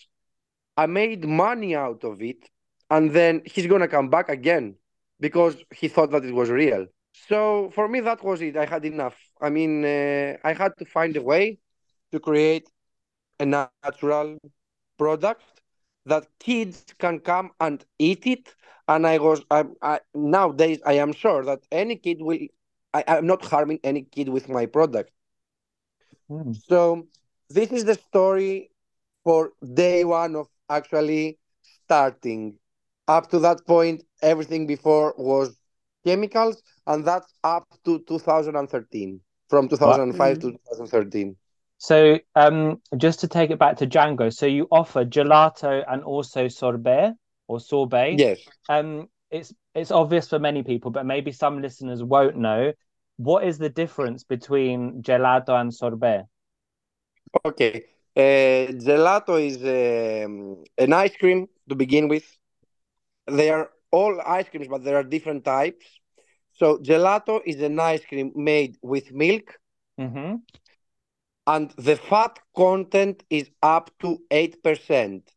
I 0.76 0.88
made 0.88 1.24
money 1.24 1.76
out 1.76 2.04
of 2.04 2.22
it, 2.22 2.50
and 2.90 3.12
then 3.12 3.44
he's 3.46 3.68
gonna 3.68 3.88
come 3.88 4.10
back 4.10 4.30
again 4.30 4.76
because 5.22 5.58
he 5.76 5.90
thought 5.90 6.12
that 6.12 6.26
it 6.26 6.36
was 6.36 6.52
real. 6.52 6.88
So 7.14 7.72
for 7.76 7.88
me, 7.88 8.02
that 8.02 8.24
was 8.24 8.42
it. 8.42 8.58
I 8.58 8.66
had 8.66 8.86
enough. 8.86 9.18
I 9.42 9.50
mean, 9.50 9.86
uh, 9.86 10.38
I 10.44 10.54
had 10.54 10.78
to 10.80 10.86
find 10.86 11.16
a 11.18 11.24
way 11.24 11.60
to 12.12 12.20
create 12.20 12.70
a 13.40 13.46
natural 13.46 14.38
product 14.98 15.62
that 16.06 16.28
kids 16.40 16.86
can 17.00 17.20
come 17.20 17.52
and 17.60 17.86
eat 18.00 18.26
it. 18.28 18.56
And 18.88 19.08
I 19.08 19.18
was, 19.20 19.44
I, 19.52 19.66
I, 19.82 20.00
nowadays, 20.14 20.80
I 20.86 20.94
am 20.94 21.14
sure 21.14 21.44
that 21.46 21.62
any 21.72 21.96
kid 21.98 22.18
will, 22.22 22.40
I, 22.94 23.04
I'm 23.08 23.28
not 23.28 23.46
harming 23.46 23.80
any 23.84 24.04
kid 24.04 24.30
with 24.30 24.50
my 24.50 24.66
product. 24.66 25.12
Mm. 26.30 26.56
So 26.68 27.08
this 27.50 27.72
is 27.72 27.86
the 27.86 27.96
story 27.96 28.72
for 29.24 29.54
day 29.74 30.04
one 30.04 30.36
of 30.36 30.48
actually 30.70 31.40
starting. 31.86 32.58
Up 33.08 33.30
to 33.32 33.40
that 33.40 33.66
point, 33.66 34.04
everything 34.22 34.68
before 34.68 35.14
was 35.18 35.56
chemicals, 36.06 36.62
and 36.88 37.06
that's 37.06 37.34
up 37.44 37.68
to 37.86 38.00
2013, 38.08 39.20
from 39.50 39.68
2005 39.68 40.40
to 40.40 40.52
2013. 40.52 41.36
So, 41.78 42.20
um, 42.36 42.82
just 42.98 43.22
to 43.22 43.28
take 43.28 43.50
it 43.50 43.58
back 43.58 43.78
to 43.78 43.88
Django, 43.88 44.32
so 44.32 44.46
you 44.46 44.68
offer 44.72 45.04
gelato 45.04 45.84
and 45.88 46.04
also 46.04 46.48
sorbet 46.48 47.14
or 47.48 47.60
sorbet. 47.60 48.18
Yes. 48.20 48.40
Um, 48.70 49.08
it's 49.32 49.54
it's 49.74 49.92
obvious 49.92 50.30
for 50.30 50.40
many 50.40 50.64
people, 50.64 50.92
but 50.92 51.06
maybe 51.06 51.32
some 51.32 51.62
listeners 51.62 52.04
won't 52.04 52.38
know. 52.38 52.74
What 53.18 53.46
is 53.46 53.58
the 53.58 53.70
difference 53.70 54.24
between 54.24 55.02
gelato 55.02 55.60
and 55.60 55.74
sorbet? 55.74 56.26
Okay. 57.46 57.86
Uh, 58.16 58.74
gelato 58.74 59.40
is 59.40 59.58
um, 59.64 60.64
an 60.78 60.94
ice 60.94 61.16
cream 61.16 61.48
to 61.70 61.76
begin 61.76 62.08
with. 62.10 62.26
They 63.28 63.50
are 63.50 63.70
all 63.92 64.20
ice 64.22 64.50
creams, 64.50 64.68
but 64.68 64.84
there 64.84 64.98
are 64.98 65.04
different 65.04 65.44
types. 65.46 65.86
So 66.54 66.78
gelato 66.80 67.42
is 67.46 67.62
an 67.62 67.80
ice 67.80 68.06
cream 68.06 68.32
made 68.36 68.78
with 68.82 69.12
milk, 69.12 69.60
Mm-hmm. 70.00 70.36
and 71.48 71.72
the 71.78 71.96
fat 71.96 72.40
content 72.56 73.24
is 73.30 73.50
up 73.62 73.92
to 74.00 74.22
eight 74.32 74.64
percent. 74.64 75.34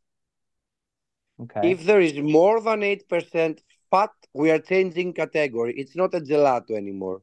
Okay. 1.41 1.63
If 1.63 1.85
there 1.85 2.01
is 2.01 2.19
more 2.19 2.61
than 2.61 2.83
8% 2.83 3.63
fat, 3.91 4.11
we 4.33 4.51
are 4.51 4.59
changing 4.59 5.13
category. 5.15 5.75
It's 5.77 5.97
not 5.97 6.15
a 6.15 6.21
gelato 6.21 6.73
anymore. 6.77 7.23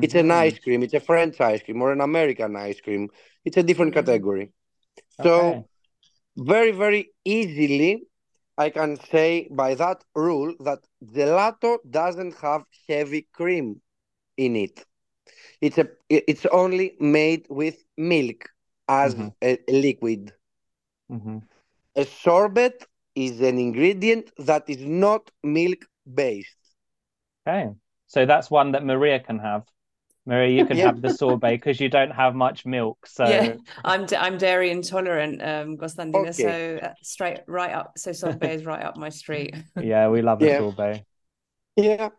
It's 0.00 0.14
an 0.14 0.30
Mhm. 0.30 0.30
ice 0.30 0.58
cream. 0.58 0.82
It's 0.82 0.94
a 0.94 1.00
French 1.00 1.40
ice 1.40 1.62
cream 1.62 1.80
or 1.82 1.92
an 1.92 2.00
American 2.00 2.56
ice 2.56 2.80
cream. 2.80 3.08
It's 3.44 3.56
a 3.56 3.62
different 3.62 3.94
Mhm. 3.94 3.94
category. 3.94 4.52
So, 5.22 5.62
Okay. 5.62 5.68
very, 6.36 6.72
very 6.72 7.12
easily, 7.24 8.07
I 8.58 8.70
can 8.70 8.96
say 8.98 9.48
by 9.50 9.74
that 9.76 10.04
rule 10.14 10.54
that 10.60 10.80
gelato 11.04 11.78
doesn't 11.90 12.34
have 12.36 12.66
heavy 12.88 13.22
cream 13.32 13.82
in 14.36 14.56
it. 14.56 14.84
It's 15.60 15.78
a 15.78 15.88
it's 16.10 16.46
only 16.46 16.96
made 17.00 17.46
with 17.50 17.84
milk 17.96 18.50
as 18.88 19.14
Mhm. 19.14 19.32
a, 19.42 19.58
a 19.68 19.72
liquid. 19.72 20.32
Mhm. 21.10 21.48
A 21.96 22.04
sorbet 22.06 22.86
is 23.14 23.40
an 23.40 23.58
ingredient 23.58 24.30
that 24.38 24.68
is 24.70 24.84
not 24.84 25.30
milk 25.42 25.86
based. 26.14 26.76
Okay. 27.46 27.74
So 28.06 28.26
that's 28.26 28.50
one 28.50 28.72
that 28.72 28.84
Maria 28.84 29.20
can 29.20 29.38
have. 29.40 29.64
Maria, 30.28 30.54
you 30.54 30.64
can 30.66 30.76
Yeah. 30.76 30.86
have 30.86 31.00
the 31.00 31.08
sorbet 31.08 31.52
because 31.56 31.80
you 31.80 31.88
don't 31.88 32.10
have 32.10 32.34
much 32.34 32.66
milk. 32.66 33.06
So 33.06 33.24
Yeah, 33.24 33.56
I'm 33.84 34.04
d- 34.06 34.16
I'm 34.16 34.36
dairy 34.36 34.70
intolerant, 34.70 35.40
um, 35.42 35.76
Gostandina, 35.78 36.34
Okay. 36.34 36.34
so 36.34 36.76
uh, 36.82 36.92
straight 37.02 37.40
right 37.48 37.72
up. 37.72 37.92
So 37.96 38.12
sorbet 38.12 38.52
is 38.54 38.66
right 38.66 38.84
up 38.84 38.96
my 38.96 39.08
street. 39.08 39.54
yeah, 39.80 40.08
we 40.08 40.20
love 40.20 40.42
a 40.42 40.46
Yeah. 40.46 40.56
sorbet. 40.56 41.04
Yeah, 41.76 42.10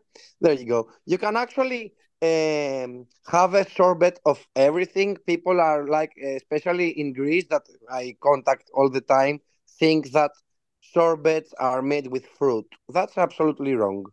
there 0.42 0.54
you 0.54 0.66
go. 0.66 0.90
You 1.06 1.18
can 1.18 1.36
actually 1.38 1.94
um, 2.22 3.06
have 3.28 3.54
a 3.54 3.70
sorbet 3.70 4.20
of 4.26 4.40
everything. 4.56 5.18
People 5.28 5.60
are 5.62 5.88
like, 5.88 6.14
especially 6.18 6.90
in 7.00 7.14
Greece, 7.14 7.46
that 7.50 7.64
I 7.92 8.16
contact 8.24 8.70
all 8.74 8.90
the 8.90 9.02
time, 9.02 9.42
think 9.80 10.12
that 10.14 10.32
sorbets 10.82 11.54
are 11.60 11.82
made 11.82 12.08
with 12.08 12.26
fruit. 12.38 12.66
That's 12.90 13.18
absolutely 13.18 13.74
wrong. 13.76 14.06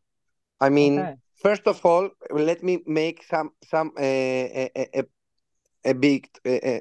I 0.61 0.69
mean, 0.71 0.95
Okay. 0.99 1.17
First 1.47 1.67
of 1.73 1.85
all, 1.87 2.11
let 2.49 2.62
me 2.69 2.75
make 2.87 3.23
some 3.33 3.50
some 3.73 3.88
uh, 3.99 4.03
a, 4.03 4.71
a, 5.00 5.05
a 5.85 5.95
big 5.95 6.29
uh, 6.47 6.50
uh, 6.73 6.81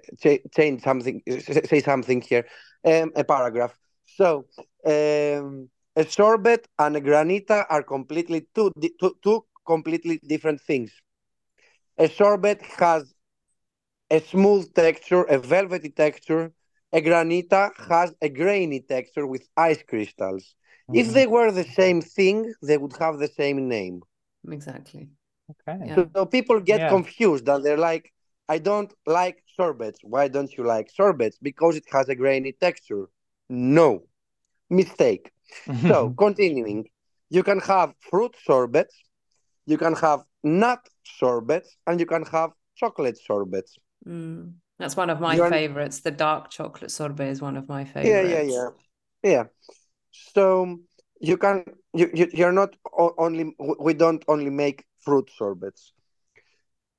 change 0.57 0.81
something, 0.81 1.22
say 1.72 1.79
something 1.81 2.22
here, 2.22 2.45
um, 2.86 3.12
a 3.15 3.24
paragraph. 3.24 3.74
So, 4.05 4.45
um, 4.86 5.69
a 5.95 6.03
sorbet 6.05 6.67
and 6.79 6.95
a 6.98 7.01
granita 7.01 7.65
are 7.69 7.84
completely 7.84 8.48
two, 8.55 8.72
two, 9.00 9.15
two 9.24 9.45
completely 9.65 10.19
different 10.27 10.62
things. 10.62 10.91
A 11.98 12.07
sorbet 12.07 12.62
has 12.79 13.13
a 14.12 14.19
smooth 14.19 14.74
texture, 14.74 15.24
a 15.24 15.38
velvety 15.39 15.89
texture. 15.89 16.53
a 16.93 17.01
granita 17.01 17.72
has 17.89 18.15
a 18.22 18.29
grainy 18.29 18.79
texture 18.81 19.25
with 19.27 19.48
ice 19.57 19.84
crystals. 19.84 20.55
If 20.91 21.07
Mhm. 21.07 21.13
they 21.13 21.27
were 21.27 21.51
the 21.51 21.63
same 21.81 22.01
thing, 22.01 22.53
they 22.62 22.77
would 22.77 22.95
have 23.03 23.19
the 23.19 23.27
same 23.27 23.67
name. 23.67 24.03
Exactly. 24.51 25.09
Okay. 25.51 25.77
Yeah. 25.85 25.95
So, 25.95 26.09
so 26.15 26.25
people 26.25 26.59
get 26.59 26.79
Yeah. 26.79 26.89
confused 26.89 27.47
and 27.47 27.63
they're 27.63 27.77
like, 27.77 28.11
I 28.47 28.57
don't 28.59 28.91
like 29.05 29.43
sorbets. 29.55 29.99
Why 30.03 30.27
don't 30.27 30.51
you 30.57 30.63
like 30.63 30.89
sorbets? 30.89 31.37
Because 31.41 31.75
it 31.77 31.85
has 31.91 32.09
a 32.09 32.15
grainy 32.15 32.51
texture. 32.53 33.09
No, 33.49 34.03
mistake. 34.69 35.31
So, 35.87 36.09
continuing, 36.17 36.89
you 37.29 37.43
can 37.43 37.59
have 37.59 37.93
fruit 38.09 38.35
sorbets, 38.45 38.95
you 39.65 39.77
can 39.77 39.93
have 39.95 40.23
nut 40.43 40.81
sorbets, 41.19 41.75
and 41.87 41.99
you 41.99 42.05
can 42.07 42.23
have 42.25 42.51
chocolate 42.75 43.17
sorbets. 43.17 43.77
Mm. 44.07 44.53
That's 44.79 44.97
one 44.97 45.09
of 45.09 45.19
my 45.21 45.35
You're- 45.35 45.49
favorites. 45.49 46.01
The 46.01 46.11
dark 46.11 46.49
chocolate 46.49 46.91
sorbet 46.91 47.29
is 47.29 47.41
one 47.41 47.55
of 47.57 47.69
my 47.69 47.85
favorites. 47.85 48.09
Yeah, 48.09 48.23
favorites. 48.23 48.53
yeah, 48.53 48.69
yeah, 49.23 49.31
yeah. 49.31 49.43
So 50.11 50.79
you 51.19 51.38
can 51.38 51.63
you, 51.93 52.10
you 52.13 52.27
you're 52.34 52.51
not 52.51 52.75
only 53.17 53.55
we 53.79 53.93
don't 53.93 54.24
only 54.27 54.50
make 54.50 54.86
fruit 55.00 55.29
sorbets. 55.29 55.93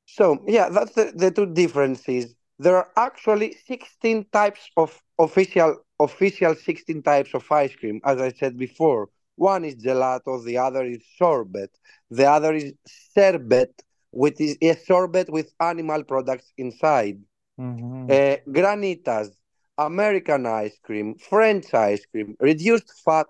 So 0.06 0.42
yeah, 0.46 0.68
that's 0.68 0.92
the, 0.92 1.12
the 1.14 1.30
two 1.30 1.46
differences. 1.46 2.34
There 2.58 2.76
are 2.76 2.90
actually 2.96 3.52
16 3.66 4.26
types 4.32 4.70
of 4.76 5.02
official 5.18 5.82
official 6.00 6.54
16 6.54 7.02
types 7.02 7.34
of 7.34 7.50
ice 7.50 7.74
cream, 7.74 8.00
as 8.04 8.20
I 8.20 8.30
said 8.30 8.56
before. 8.58 9.08
One 9.36 9.64
is 9.64 9.76
gelato, 9.76 10.44
the 10.44 10.58
other 10.58 10.84
is 10.84 11.04
sorbet, 11.16 11.70
the 12.10 12.26
other 12.26 12.54
is 12.54 12.72
sherbet, 13.14 13.82
which 14.10 14.40
is 14.40 14.56
a 14.62 14.74
sorbet 14.74 15.28
with 15.30 15.52
animal 15.60 16.02
products 16.04 16.52
inside. 16.56 17.22
Mhm. 17.58 18.18
Uh, 18.18 18.36
granitas, 18.48 19.36
American 19.78 20.46
ice 20.46 20.78
cream, 20.82 21.14
French 21.16 21.72
ice 21.74 22.04
cream, 22.06 22.36
reduced 22.40 22.92
fat 23.04 23.26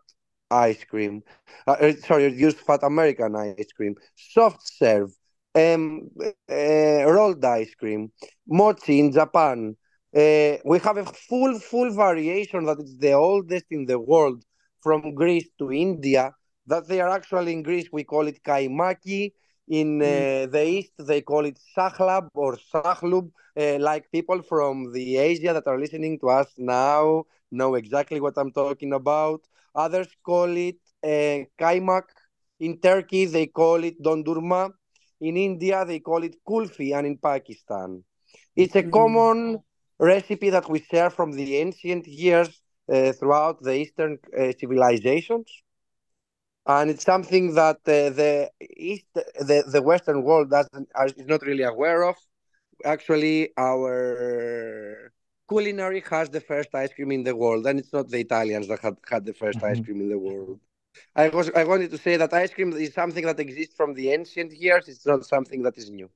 ice 0.50 0.84
cream, 0.84 1.22
uh, 1.66 1.72
uh, 1.80 1.92
sorry, 1.94 2.24
reduced 2.24 2.58
fat 2.58 2.82
American 2.82 3.36
ice 3.36 3.72
cream, 3.72 3.94
soft 4.14 4.60
serve, 4.66 5.10
um, 5.54 6.10
uh, 6.50 7.04
rolled 7.06 7.44
ice 7.44 7.74
cream, 7.74 8.10
mochi 8.46 8.98
in 9.00 9.12
Japan. 9.12 9.76
Uh, 10.14 10.56
we 10.64 10.78
have 10.78 10.96
a 10.96 11.04
full, 11.04 11.58
full 11.58 11.90
variation 11.94 12.64
that 12.64 12.78
is 12.80 12.96
the 12.98 13.12
oldest 13.12 13.66
in 13.70 13.86
the 13.86 13.98
world 13.98 14.44
from 14.82 15.14
Greece 15.14 15.48
to 15.58 15.72
India. 15.72 16.34
That 16.66 16.88
they 16.88 17.00
are 17.00 17.10
actually 17.10 17.52
in 17.52 17.62
Greece, 17.62 17.88
we 17.92 18.04
call 18.04 18.26
it 18.26 18.42
kaimaki. 18.42 19.32
In 19.68 20.00
uh, 20.00 20.46
the 20.50 20.64
East, 20.66 20.92
they 20.98 21.20
call 21.22 21.44
it 21.46 21.58
sahlab 21.76 22.28
or 22.34 22.56
sahlub. 22.56 23.30
Uh, 23.58 23.78
like 23.78 24.10
people 24.10 24.42
from 24.42 24.92
the 24.92 25.16
Asia 25.16 25.52
that 25.52 25.66
are 25.66 25.78
listening 25.78 26.18
to 26.20 26.28
us 26.28 26.52
now 26.58 27.24
know 27.50 27.74
exactly 27.74 28.20
what 28.20 28.34
I'm 28.36 28.52
talking 28.52 28.92
about. 28.92 29.40
Others 29.76 30.08
call 30.24 30.56
it 30.56 30.78
uh, 31.04 31.46
kaimak. 31.62 32.04
In 32.60 32.78
Turkey, 32.80 33.26
they 33.26 33.46
call 33.46 33.84
it 33.84 34.02
dondurma. 34.02 34.72
In 35.20 35.36
India, 35.36 35.84
they 35.86 36.00
call 36.00 36.24
it 36.24 36.36
kulfi, 36.48 36.94
and 36.96 37.06
in 37.06 37.18
Pakistan, 37.18 38.04
it's 38.56 38.76
a 38.76 38.82
Mm. 38.82 38.84
common 38.84 39.58
recipe 39.98 40.50
that 40.50 40.68
we 40.68 40.80
share 40.80 41.10
from 41.10 41.32
the 41.32 41.56
ancient 41.56 42.06
years 42.06 42.60
uh, 42.92 43.12
throughout 43.12 43.62
the 43.62 43.74
Eastern 43.74 44.18
uh, 44.38 44.52
civilizations 44.58 45.62
and 46.66 46.90
it's 46.90 47.04
something 47.04 47.54
that 47.54 47.76
uh, 47.86 48.10
the 48.20 48.50
east 48.76 49.06
the, 49.14 49.64
the 49.72 49.82
western 49.82 50.22
world 50.22 50.50
doesn't 50.50 50.88
is 51.16 51.26
not 51.26 51.42
really 51.42 51.62
aware 51.62 52.02
of 52.04 52.16
actually 52.84 53.50
our 53.56 55.12
culinary 55.48 56.02
has 56.10 56.28
the 56.30 56.40
first 56.40 56.74
ice 56.74 56.92
cream 56.94 57.12
in 57.12 57.22
the 57.24 57.34
world 57.36 57.66
and 57.66 57.78
it's 57.78 57.92
not 57.92 58.08
the 58.08 58.18
italians 58.20 58.68
that 58.68 58.80
had, 58.80 58.96
had 59.10 59.24
the 59.24 59.34
1st 59.34 59.62
ice 59.62 59.80
Mhm. 59.80 59.84
cream 59.84 60.00
in 60.00 60.08
the 60.08 60.18
world 60.18 60.60
i 61.16 61.28
was 61.28 61.50
i 61.56 61.64
wanted 61.64 61.90
to 61.90 61.98
say 61.98 62.16
that 62.16 62.32
ice 62.32 62.52
cream 62.54 62.72
is 62.74 62.94
something 62.94 63.24
that 63.26 63.40
exists 63.40 63.74
from 63.76 63.94
the 63.94 64.10
ancient 64.12 64.52
years 64.52 64.88
it's 64.88 65.06
not 65.06 65.24
something 65.24 65.62
that 65.62 65.76
is 65.78 65.90
new 65.90 66.10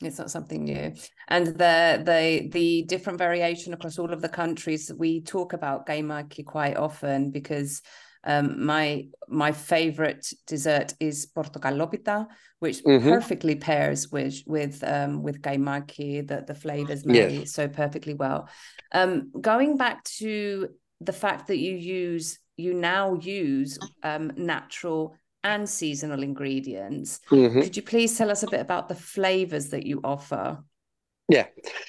It's 0.00 0.18
not 0.18 0.30
something 0.32 0.64
new. 0.64 0.94
And 1.28 1.46
the 1.46 2.02
the 2.04 2.48
the 2.50 2.82
different 2.88 3.18
variation 3.18 3.72
across 3.72 3.98
all 3.98 4.12
of 4.12 4.20
the 4.20 4.28
countries, 4.28 4.92
we 4.96 5.20
talk 5.20 5.52
about 5.52 5.86
gaimaki 5.86 6.44
quite 6.44 6.76
often 6.76 7.30
because 7.30 7.82
um, 8.24 8.64
my 8.64 9.08
my 9.28 9.52
favorite 9.52 10.32
dessert 10.46 10.94
is 11.00 11.26
portokalopita, 11.26 12.26
which 12.60 12.82
Mhm. 12.84 13.08
perfectly 13.10 13.56
pairs 13.56 14.10
with 14.10 14.42
with 14.46 14.82
um, 14.84 15.22
with 15.22 15.40
gaimaki. 15.42 16.26
That 16.26 16.46
the 16.46 16.54
flavors 16.54 17.04
marry 17.04 17.34
Yes. 17.38 17.52
so 17.52 17.68
perfectly 17.68 18.14
well. 18.14 18.48
Um, 18.92 19.30
going 19.40 19.76
back 19.76 20.04
to 20.18 20.68
the 21.00 21.12
fact 21.12 21.46
that 21.48 21.58
you 21.58 21.74
use 21.74 22.38
you 22.56 22.74
now 22.74 23.14
use 23.14 23.78
um, 24.02 24.32
natural 24.36 25.14
and 25.42 25.68
seasonal 25.68 26.22
ingredients. 26.22 27.18
Mhm. 27.30 27.62
Could 27.62 27.76
you 27.76 27.82
please 27.82 28.16
tell 28.16 28.30
us 28.30 28.42
a 28.42 28.48
bit 28.48 28.60
about 28.60 28.88
the 28.88 28.94
flavors 28.94 29.70
that 29.70 29.84
you 29.86 30.00
offer? 30.04 30.62
Yeah. 31.28 31.46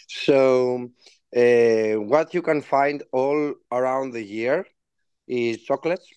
So 0.07 0.89
uh, 1.35 1.93
what 1.95 2.33
you 2.33 2.41
can 2.41 2.61
find 2.61 3.03
all 3.11 3.53
around 3.71 4.13
the 4.13 4.23
year 4.23 4.65
is 5.27 5.63
chocolates. 5.63 6.07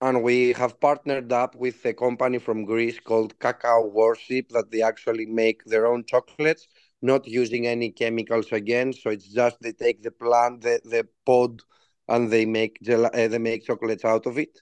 And 0.00 0.22
we 0.22 0.52
have 0.52 0.80
partnered 0.80 1.32
up 1.32 1.56
with 1.56 1.84
a 1.84 1.92
company 1.92 2.38
from 2.38 2.64
Greece 2.64 3.00
called 3.00 3.38
Cacao 3.40 3.84
Worship 3.86 4.48
that 4.50 4.70
they 4.70 4.80
actually 4.82 5.26
make 5.26 5.64
their 5.64 5.86
own 5.86 6.04
chocolates, 6.04 6.68
not 7.02 7.26
using 7.26 7.66
any 7.66 7.90
chemicals 7.90 8.52
again. 8.52 8.92
So 8.92 9.10
it's 9.10 9.28
just 9.28 9.60
they 9.60 9.72
take 9.72 10.02
the 10.02 10.12
plant, 10.12 10.62
the, 10.62 10.80
the 10.84 11.08
pod, 11.26 11.62
and 12.08 12.30
they 12.30 12.46
make 12.46 12.80
gel- 12.82 13.06
uh, 13.06 13.28
they 13.28 13.38
make 13.38 13.64
chocolates 13.64 14.04
out 14.04 14.26
of 14.26 14.38
it. 14.38 14.60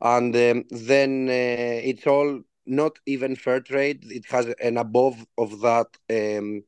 And 0.00 0.34
um, 0.36 0.64
then 0.70 1.28
uh, 1.28 1.80
it's 1.90 2.06
all 2.06 2.42
not 2.66 2.98
even 3.06 3.36
fair 3.36 3.60
trade. 3.60 4.04
It 4.10 4.26
has 4.30 4.46
an 4.60 4.78
above 4.78 5.24
of 5.38 5.60
that 5.60 5.88
um, 6.10 6.64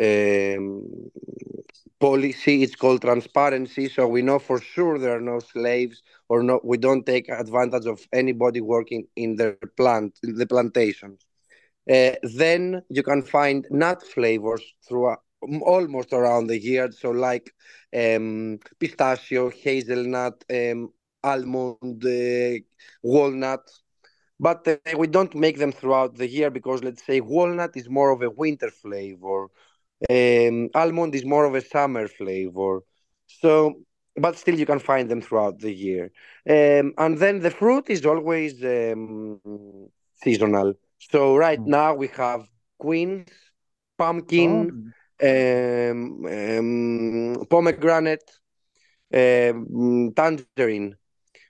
um, 0.00 1.10
policy. 2.00 2.62
It's 2.62 2.74
called 2.76 3.02
transparency. 3.02 3.88
So 3.88 4.06
we 4.08 4.22
know 4.22 4.38
for 4.38 4.60
sure 4.60 4.98
there 4.98 5.16
are 5.16 5.20
no 5.20 5.38
slaves 5.40 6.02
or 6.28 6.42
no. 6.42 6.60
We 6.64 6.78
don't 6.78 7.06
take 7.06 7.28
advantage 7.28 7.86
of 7.86 8.06
anybody 8.12 8.60
working 8.60 9.06
in 9.16 9.36
the 9.36 9.56
plant 9.76 10.18
in 10.22 10.34
the 10.36 10.46
plantations. 10.46 11.26
Uh, 11.90 12.12
then 12.22 12.82
you 12.88 13.02
can 13.02 13.22
find 13.22 13.66
nut 13.70 14.02
flavors 14.02 14.62
through 14.86 15.14
almost 15.62 16.12
around 16.12 16.46
the 16.46 16.58
year. 16.60 16.90
So 16.92 17.10
like 17.10 17.52
um, 17.94 18.58
pistachio, 18.80 19.50
hazelnut, 19.50 20.44
um, 20.52 20.92
almond, 21.22 22.04
uh, 22.04 22.58
walnut. 23.02 23.70
But 24.40 24.66
uh, 24.68 24.78
we 24.98 25.06
don't 25.06 25.34
make 25.34 25.58
them 25.58 25.72
throughout 25.72 26.16
the 26.16 26.28
year 26.28 26.50
because 26.50 26.82
let's 26.82 27.04
say 27.04 27.20
walnut 27.20 27.76
is 27.76 27.88
more 27.88 28.10
of 28.10 28.22
a 28.22 28.30
winter 28.30 28.70
flavor. 28.70 29.48
Um, 30.10 30.68
almond 30.74 31.14
is 31.14 31.24
more 31.24 31.44
of 31.44 31.54
a 31.54 31.60
summer 31.60 32.08
flavor. 32.08 32.80
So, 33.26 33.80
but 34.16 34.36
still 34.36 34.58
you 34.58 34.66
can 34.66 34.78
find 34.78 35.08
them 35.10 35.20
throughout 35.20 35.58
the 35.60 35.72
year. 35.72 36.10
Um, 36.48 36.92
and 36.98 37.18
then 37.18 37.40
the 37.40 37.50
fruit 37.50 37.90
is 37.90 38.04
always 38.06 38.62
um, 38.64 39.40
seasonal. 40.22 40.74
So 40.98 41.36
right 41.36 41.60
Mm. 41.60 41.66
now 41.66 41.94
we 41.94 42.08
have 42.08 42.46
quince, 42.78 43.32
pumpkin, 43.98 44.72
um, 45.22 46.26
um, 46.26 47.46
pomegranate, 47.50 48.30
um, 49.14 50.12
tangerine. 50.16 50.96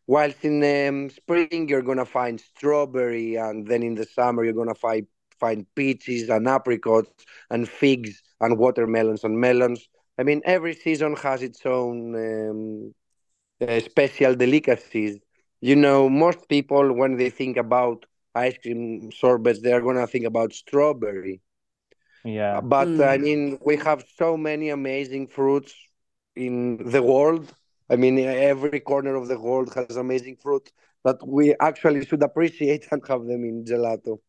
Whilst 0.06 0.44
in 0.44 0.62
um, 0.64 1.10
spring 1.10 1.68
you're 1.68 1.82
gonna 1.82 2.04
find 2.04 2.40
strawberry, 2.40 3.36
and 3.36 3.66
then 3.66 3.82
in 3.82 3.94
the 3.94 4.04
summer 4.04 4.44
you're 4.44 4.52
gonna 4.52 4.74
find 4.74 5.06
find 5.38 5.66
peaches 5.74 6.28
and 6.28 6.46
apricots 6.48 7.24
and 7.50 7.68
figs 7.68 8.22
and 8.44 8.58
watermelons 8.58 9.24
and 9.24 9.40
melons. 9.40 9.88
I 10.18 10.24
mean, 10.24 10.42
every 10.46 10.74
season 10.74 11.16
has 11.16 11.42
its 11.42 11.66
own 11.66 11.98
um, 12.26 12.94
uh, 13.66 13.80
special 13.80 14.34
delicacies. 14.34 15.18
You 15.60 15.76
know, 15.76 16.08
most 16.08 16.48
people 16.48 16.92
when 16.94 17.16
they 17.16 17.30
think 17.30 17.56
about 17.56 18.06
ice 18.34 18.58
cream 18.58 19.10
sorbets, 19.12 19.60
they 19.62 19.72
are 19.72 19.82
gonna 19.82 20.06
think 20.06 20.26
about 20.26 20.52
strawberry. 20.52 21.42
Yeah. 22.24 22.60
But 22.62 23.00
Mm. 23.00 23.00
I 23.00 23.18
mean, 23.18 23.58
we 23.64 23.76
have 23.76 24.04
so 24.16 24.36
many 24.36 24.68
amazing 24.70 25.28
fruits 25.28 25.74
in 26.36 26.78
the 26.90 27.02
world. 27.02 27.52
I 27.90 27.96
mean, 27.96 28.18
every 28.18 28.80
corner 28.80 29.14
of 29.16 29.28
the 29.28 29.38
world 29.38 29.74
has 29.74 29.90
amazing 29.90 30.30
fruit 30.32 30.64
that 30.98 31.16
we 31.20 31.54
actually 31.60 32.04
should 32.04 32.22
appreciate 32.22 32.86
and 32.92 33.02
have 33.08 33.24
them 33.26 33.44
in 33.44 33.64
gelato. 33.64 34.20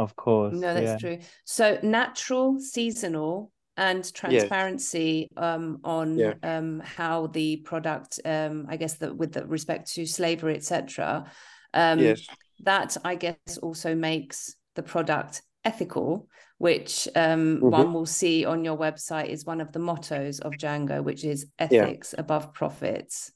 Of 0.00 0.16
course. 0.16 0.54
No, 0.54 0.72
that's 0.72 1.02
yeah. 1.02 1.16
true. 1.16 1.18
So 1.44 1.78
natural, 1.82 2.58
seasonal, 2.58 3.52
and 3.76 4.02
transparency 4.14 5.28
um, 5.36 5.80
on 5.84 6.18
Yeah. 6.18 6.34
um, 6.42 6.80
how 6.80 7.26
the 7.28 7.56
product, 7.58 8.18
um, 8.24 8.66
I 8.72 8.76
guess 8.76 8.94
that 8.98 9.14
with 9.14 9.32
the 9.32 9.46
respect 9.46 9.92
to 9.94 10.06
slavery, 10.06 10.54
etc. 10.54 11.30
Um, 11.74 11.98
yes. 11.98 12.26
That 12.64 12.96
I 13.04 13.14
guess 13.14 13.58
also 13.62 13.94
makes 13.94 14.56
the 14.74 14.82
product 14.82 15.42
ethical, 15.64 16.28
which 16.58 17.08
um, 17.14 17.60
Mhm. 17.60 17.70
one 17.80 17.92
will 17.92 18.06
see 18.20 18.46
on 18.46 18.64
your 18.64 18.78
website 18.78 19.28
is 19.28 19.44
one 19.44 19.60
of 19.60 19.70
the 19.72 19.78
mottos 19.78 20.40
of 20.40 20.52
Django, 20.54 21.04
which 21.04 21.24
is 21.24 21.46
ethics 21.58 22.14
above 22.16 22.52
profits. 22.54 23.32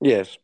Yes. 0.00 0.38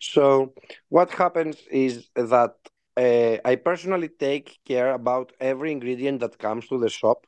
So 0.00 0.54
what 0.88 1.10
happens 1.10 1.56
is 1.70 2.08
that 2.14 2.54
uh, 3.00 3.36
I 3.44 3.54
personally 3.56 4.08
take 4.08 4.46
care 4.64 4.90
about 4.92 5.32
every 5.40 5.70
ingredient 5.72 6.20
that 6.20 6.38
comes 6.38 6.68
to 6.68 6.78
the 6.78 6.90
shop. 6.90 7.26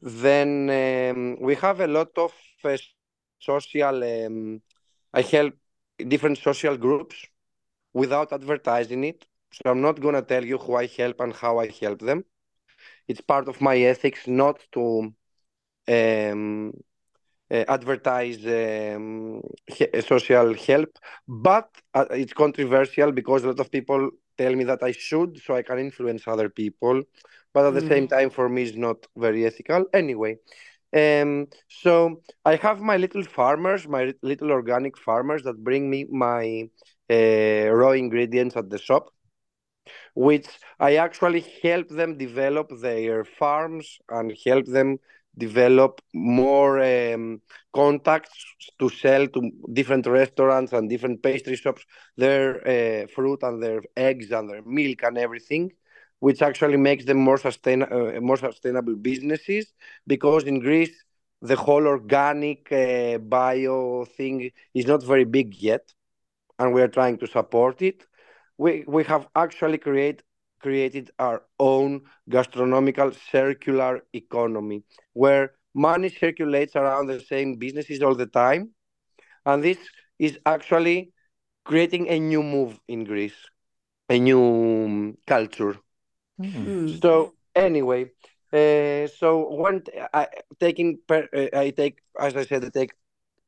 Then 0.00 0.70
um, 0.70 1.36
we 1.40 1.54
have 1.56 1.80
a 1.80 1.86
lot 1.86 2.10
of 2.18 2.32
uh, 2.64 2.76
social. 3.38 4.02
Um, 4.04 4.62
I 5.12 5.22
help 5.22 5.54
different 6.08 6.38
social 6.38 6.76
groups 6.76 7.26
without 7.92 8.32
advertising 8.32 9.04
it. 9.04 9.26
So 9.52 9.70
I'm 9.70 9.80
not 9.82 10.00
gonna 10.00 10.22
tell 10.22 10.44
you 10.44 10.58
who 10.58 10.74
I 10.76 10.86
help 10.86 11.20
and 11.20 11.32
how 11.34 11.58
I 11.58 11.68
help 11.80 12.00
them. 12.00 12.24
It's 13.08 13.20
part 13.20 13.48
of 13.48 13.60
my 13.60 13.76
ethics 13.78 14.26
not 14.26 14.60
to 14.72 15.12
um, 15.88 16.72
uh, 17.50 17.64
advertise 17.68 18.44
um, 18.46 19.42
he- 19.66 20.00
social 20.02 20.54
help, 20.54 20.90
but 21.28 21.68
uh, 21.94 22.06
it's 22.10 22.32
controversial 22.32 23.12
because 23.12 23.44
a 23.44 23.48
lot 23.48 23.60
of 23.60 23.70
people 23.70 24.10
tell 24.38 24.54
me 24.54 24.64
that 24.64 24.82
I 24.82 24.92
should, 24.92 25.40
so 25.42 25.54
I 25.54 25.62
can 25.62 25.78
influence 25.78 26.26
other 26.26 26.48
people. 26.48 27.02
But 27.52 27.66
at 27.66 27.74
the 27.74 27.80
same 27.82 28.06
time, 28.08 28.30
for 28.30 28.48
me, 28.48 28.62
it's 28.64 28.76
not 28.76 29.06
very 29.16 29.44
ethical. 29.46 29.86
Anyway, 29.92 30.38
um, 30.96 31.48
so 31.68 32.22
I 32.44 32.56
have 32.56 32.80
my 32.80 32.96
little 32.96 33.24
farmers, 33.24 33.88
my 33.88 34.14
little 34.22 34.50
organic 34.50 34.96
farmers 34.98 35.42
that 35.44 35.62
bring 35.64 35.90
me 35.90 36.06
my 36.10 36.68
uh, 37.10 37.68
raw 37.72 37.90
ingredients 37.92 38.56
at 38.56 38.70
the 38.70 38.78
shop 38.78 39.10
which 40.14 40.46
I 40.78 40.96
actually 40.96 41.44
help 41.62 41.88
them 41.88 42.16
develop 42.18 42.70
their 42.80 43.24
farms 43.24 43.98
and 44.08 44.36
help 44.44 44.66
them 44.66 44.98
develop 45.36 46.00
more 46.12 46.80
um, 46.82 47.40
contacts 47.72 48.44
to 48.78 48.88
sell 48.88 49.26
to 49.28 49.50
different 49.72 50.06
restaurants 50.06 50.72
and 50.72 50.88
different 50.88 51.22
pastry 51.22 51.56
shops 51.56 51.84
their 52.16 52.46
uh, 52.66 53.06
fruit 53.14 53.42
and 53.42 53.62
their 53.62 53.80
eggs 53.96 54.30
and 54.32 54.50
their 54.50 54.62
milk 54.62 55.02
and 55.02 55.18
everything 55.18 55.70
which 56.18 56.42
actually 56.42 56.76
makes 56.76 57.04
them 57.04 57.18
more 57.18 57.38
sustain 57.38 57.82
uh, 57.82 58.20
more 58.20 58.36
sustainable 58.36 58.96
businesses 58.96 59.72
because 60.06 60.44
in 60.44 60.60
Greece 60.60 61.04
the 61.42 61.56
whole 61.56 61.86
organic 61.86 62.70
uh, 62.72 63.18
bio 63.18 64.04
thing 64.04 64.50
is 64.74 64.86
not 64.86 65.02
very 65.02 65.24
big 65.24 65.54
yet 65.56 65.92
and 66.58 66.72
we 66.74 66.82
are 66.82 66.88
trying 66.88 67.18
to 67.18 67.26
support 67.26 67.82
it. 67.82 68.04
We 68.58 68.84
we 68.86 69.04
have 69.04 69.28
actually 69.34 69.78
create 69.78 70.22
created 70.60 71.10
our 71.18 71.42
own 71.58 72.02
gastronomical 72.28 73.12
circular 73.12 74.02
economy 74.12 74.82
where 75.14 75.52
money 75.74 76.08
circulates 76.08 76.76
around 76.76 77.06
the 77.06 77.20
same 77.20 77.56
businesses 77.56 78.02
all 78.02 78.14
the 78.14 78.26
time. 78.26 78.70
And 79.46 79.62
this 79.64 79.78
is 80.18 80.38
actually 80.46 81.12
creating 81.64 82.08
a 82.08 82.18
new 82.18 82.42
move 82.42 82.80
in 82.88 83.04
greece 83.04 83.48
a 84.08 84.18
new 84.18 84.40
um, 84.84 85.16
culture. 85.26 85.76
Mm. 86.40 86.74
so 86.84 87.34
anyway 87.54 88.04
uh, 88.52 89.06
so 89.06 89.48
when 89.54 89.82
t- 89.82 89.92
I 90.12 90.26
taking 90.60 90.98
per, 91.06 91.28
uh, 91.34 91.58
I 91.58 91.70
take 91.70 91.98
as 92.18 92.36
I 92.36 92.44
said 92.44 92.64
I 92.64 92.68
take 92.70 92.92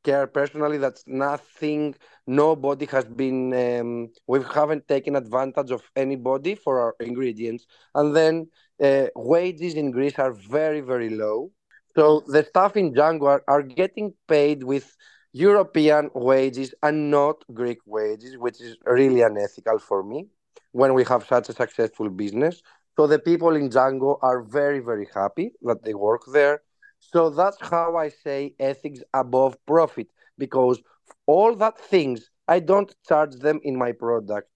care 0.02 0.26
personally 0.26 0.78
that's 0.78 1.04
nothing 1.06 1.94
nobody 2.26 2.86
has 2.86 3.04
been 3.04 3.52
um, 3.54 4.08
we 4.26 4.40
haven't 4.54 4.86
taken 4.88 5.16
advantage 5.16 5.70
of 5.70 5.82
anybody 5.96 6.54
for 6.54 6.80
our 6.80 6.94
ingredients. 7.00 7.66
And 7.94 8.14
then 8.14 8.48
uh, 8.82 9.06
wages 9.14 9.74
in 9.74 9.90
Greece 9.90 10.18
are 10.18 10.32
very 10.32 10.80
very 10.80 11.10
low. 11.10 11.50
So 11.94 12.22
the 12.26 12.44
staff 12.44 12.76
in 12.76 12.92
Django 12.94 13.26
are, 13.26 13.44
are 13.48 13.62
getting 13.62 14.14
paid 14.28 14.62
with 14.62 14.96
European 15.32 16.10
wages 16.14 16.74
and 16.82 17.10
not 17.10 17.36
Greek 17.52 17.78
wages 17.86 18.36
which 18.36 18.60
is 18.60 18.76
really 18.84 19.22
unethical 19.22 19.78
for 19.78 20.02
me 20.02 20.26
when 20.72 20.94
we 20.94 21.04
have 21.04 21.24
such 21.26 21.48
a 21.48 21.52
successful 21.52 22.08
business. 22.08 22.62
So 22.96 23.06
the 23.06 23.18
people 23.18 23.56
in 23.56 23.70
Django 23.70 24.18
are 24.22 24.42
very, 24.42 24.80
very 24.80 25.06
happy 25.14 25.52
that 25.62 25.82
they 25.82 25.94
work 25.94 26.22
there. 26.32 26.60
So 27.02 27.30
that's 27.30 27.58
how 27.60 27.96
I 27.96 28.08
say 28.08 28.54
ethics 28.58 29.00
above 29.12 29.56
profit 29.66 30.08
because 30.38 30.82
all 31.26 31.54
that 31.56 31.78
things 31.78 32.30
I 32.48 32.60
don't 32.60 32.94
charge 33.06 33.34
them 33.36 33.60
in 33.64 33.76
my 33.76 33.92
product. 33.92 34.48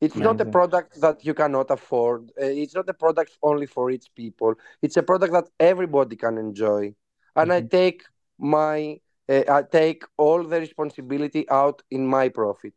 It's 0.00 0.20
not 0.20 0.40
a 0.40 0.44
product 0.46 1.00
that 1.00 1.24
you 1.24 1.34
cannot 1.34 1.70
afford. 1.70 2.30
Uh, 2.40 2.46
it's 2.46 2.74
not 2.74 2.88
a 2.88 2.94
product 2.94 3.38
only 3.42 3.66
for 3.66 3.86
rich 3.86 4.06
people. 4.16 4.54
It's 4.82 4.96
a 4.96 5.02
product 5.02 5.32
that 5.32 5.48
everybody 5.60 6.16
can 6.16 6.38
enjoy. 6.38 6.94
And 7.36 7.52
I 7.52 7.60
take 7.60 8.02
my 8.38 9.00
uh, 9.28 9.44
I 9.48 9.62
take 9.62 10.04
all 10.16 10.42
the 10.42 10.60
responsibility 10.60 11.48
out 11.48 11.82
in 11.90 12.06
my 12.06 12.28
profit. 12.28 12.74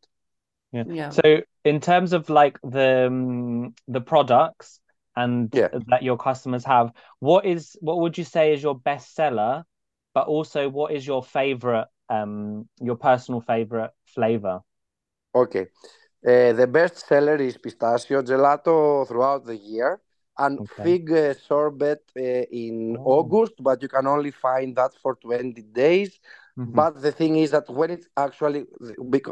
Yeah. 0.71 0.83
Yeah. 0.85 1.09
So 1.09 1.41
in 1.63 1.79
terms 1.79 2.13
of 2.13 2.29
like 2.29 2.59
the 2.63 3.07
um, 3.07 3.73
the 3.87 4.01
products 4.01 4.79
and 5.15 5.53
Yeah. 5.53 5.69
that 5.87 6.03
your 6.03 6.17
customers 6.17 6.65
have, 6.65 6.91
what 7.19 7.45
is 7.45 7.75
what 7.81 7.99
would 7.99 8.17
you 8.17 8.23
say 8.23 8.53
is 8.53 8.63
your 8.63 8.77
best 8.77 9.15
seller, 9.15 9.63
but 10.13 10.27
also 10.27 10.69
what 10.69 10.91
is 10.93 11.05
your 11.07 11.23
favorite 11.23 11.87
um 12.09 12.67
your 12.81 12.95
personal 12.95 13.41
favorite 13.41 13.91
flavor? 14.05 14.61
Okay. 15.35 15.67
Uh, 16.25 16.53
the 16.53 16.67
best 16.67 16.97
seller 17.07 17.35
is 17.35 17.57
pistachio 17.57 18.21
gelato 18.21 19.07
throughout 19.07 19.45
the 19.45 19.55
year 19.57 20.01
and 20.37 20.59
Okay. 20.59 20.81
fig 20.81 21.11
uh, 21.11 21.33
sorbet 21.33 21.99
uh, 22.17 22.21
in 22.21 22.97
Oh. 22.97 23.03
August, 23.03 23.53
but 23.59 23.81
you 23.81 23.87
can 23.89 24.07
only 24.07 24.31
find 24.31 24.75
that 24.75 24.93
for 25.01 25.15
20 25.15 25.61
days. 25.61 26.19
Mhm. 26.55 26.85
But 26.85 27.01
the 27.01 27.11
thing 27.11 27.37
is 27.37 27.51
that 27.51 27.69
when 27.69 27.91
it 27.91 28.05
actually, 28.17 28.65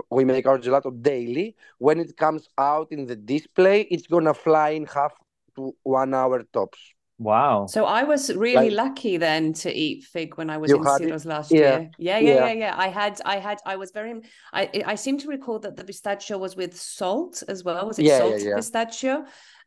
we 0.10 0.24
make 0.26 0.46
our 0.48 0.58
gelato 0.60 0.92
daily, 1.02 1.56
when 1.80 2.00
it 2.00 2.16
comes 2.18 2.50
out 2.58 2.92
in 2.92 3.06
the 3.06 3.16
display, 3.16 3.82
it's 3.92 4.08
gonna 4.08 4.34
fly 4.34 4.70
in 4.70 4.86
half 4.86 5.14
to 5.56 5.76
one 5.84 6.14
hour 6.14 6.44
tops. 6.54 6.80
Wow. 7.20 7.68
So 7.68 7.86
I 7.86 8.04
was 8.04 8.34
really 8.36 8.70
Like- 8.72 8.88
lucky 8.90 9.18
then 9.18 9.54
to 9.54 9.72
eat 9.72 10.04
fig 10.04 10.36
when 10.38 10.50
I 10.50 10.58
was 10.58 10.72
in 10.72 10.84
had? 10.84 11.00
Syros 11.02 11.26
last 11.26 11.52
Yeah. 11.52 11.60
year. 11.60 11.90
Yeah, 11.98 12.18
yeah, 12.18 12.34
Yeah. 12.34 12.46
yeah, 12.48 12.54
yeah. 12.54 12.74
I 12.76 12.88
had, 12.88 13.22
I 13.24 13.38
had, 13.38 13.60
I 13.66 13.76
was 13.78 13.92
very. 13.92 14.14
I, 14.52 14.70
I 14.86 14.96
seem 14.96 15.20
to 15.20 15.28
recall 15.28 15.60
that 15.60 15.78
the 15.78 15.84
pistachio 15.86 16.38
was 16.38 16.56
with 16.56 16.76
salt 16.76 17.44
as 17.48 17.64
well. 17.64 17.88
Was 17.88 18.00
it 18.00 18.06
Yeah, 18.06 18.14
yeah, 18.14 18.20
salted 18.20 18.42
yeah. 18.48 18.56
pistachio? 18.56 19.14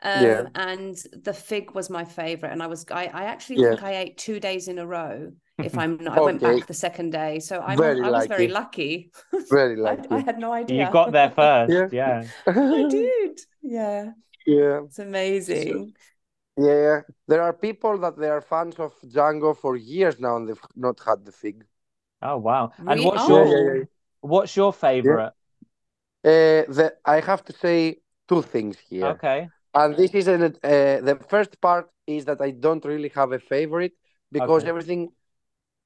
Um, 0.03 0.25
Yeah. 0.25 0.43
and 0.57 0.97
the 1.23 1.33
fig 1.33 1.71
was 1.75 1.89
my 1.89 2.05
favorite. 2.05 2.53
And 2.53 2.63
I 2.63 2.67
was, 2.67 2.85
I, 2.91 3.07
I 3.07 3.25
actually 3.25 3.63
Yeah. 3.63 3.71
think 3.71 3.83
I 3.85 3.97
ate 3.97 4.19
two 4.19 4.39
days 4.41 4.69
in 4.69 4.79
a 4.79 4.87
row. 4.87 5.31
If 5.59 5.79
I'm 5.83 5.97
not, 5.99 6.19
I 6.19 6.21
went 6.21 6.43
back 6.43 6.67
the 6.67 6.75
second 6.75 7.11
day. 7.13 7.39
So 7.39 7.61
I'm, 7.61 7.79
Very 7.79 8.03
I 8.03 8.11
was 8.11 8.27
very 8.27 8.49
lucky. 8.49 9.11
lucky. 9.33 9.49
I, 9.53 9.67
lucky. 9.89 10.09
I 10.11 10.19
had 10.19 10.39
no 10.39 10.53
idea. 10.53 10.85
You 10.87 10.93
got 10.93 11.13
there 11.13 11.31
first. 11.41 11.73
Yeah. 11.73 11.89
Yeah. 11.93 12.25
I 12.47 12.89
did. 12.91 13.41
Yeah, 13.63 14.11
yeah. 14.47 14.81
it's 14.85 14.99
amazing. 14.99 15.95
Yeah. 16.57 17.03
There 17.29 17.43
are 17.43 17.53
people 17.53 17.99
that 17.99 18.17
they 18.19 18.29
are 18.29 18.41
fans 18.41 18.77
of 18.79 18.95
Django 19.03 19.57
for 19.57 19.77
years 19.77 20.19
now 20.19 20.37
and 20.37 20.49
they've 20.49 20.61
not 20.75 21.01
had 21.05 21.25
the 21.25 21.33
fig. 21.33 21.65
Oh 22.23 22.39
wow. 22.39 22.73
And 22.79 23.01
Re- 23.01 23.07
what's 23.07 23.23
oh. 23.23 23.29
your 23.29 23.47
Yeah, 23.47 23.59
yeah, 23.59 23.75
yeah. 23.79 23.85
what's 24.21 24.57
your 24.57 24.73
favorite? 24.73 25.33
Uh, 26.25 26.65
the, 26.77 26.95
I 27.05 27.21
have 27.21 27.45
to 27.45 27.53
say 27.53 27.99
two 28.29 28.43
things 28.43 28.79
here. 28.79 29.07
Okay. 29.11 29.49
And 29.75 29.97
this 29.97 30.13
is 30.15 30.27
an, 30.29 30.43
uh, 30.43 30.49
the 30.63 31.19
first 31.29 31.61
part 31.61 31.89
is 32.07 32.25
that 32.25 32.41
I 32.41 32.51
don't 32.51 32.85
really 32.85 33.11
have 33.11 33.33
a 33.33 33.39
favorite 33.39 33.93
because 34.33 34.63
Okay. 34.63 34.71
everything 34.71 35.11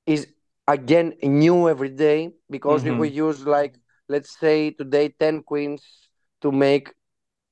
is 0.06 0.28
again 0.66 1.14
new 1.22 1.68
every 1.68 1.90
day. 1.90 2.32
Because 2.50 2.84
if 2.84 2.94
Mhm. 2.94 3.00
we 3.00 3.08
use 3.08 3.46
like 3.46 3.74
let's 4.08 4.38
say 4.38 4.70
today 4.70 5.08
ten 5.08 5.42
queens 5.42 5.82
to 6.42 6.52
make 6.52 6.94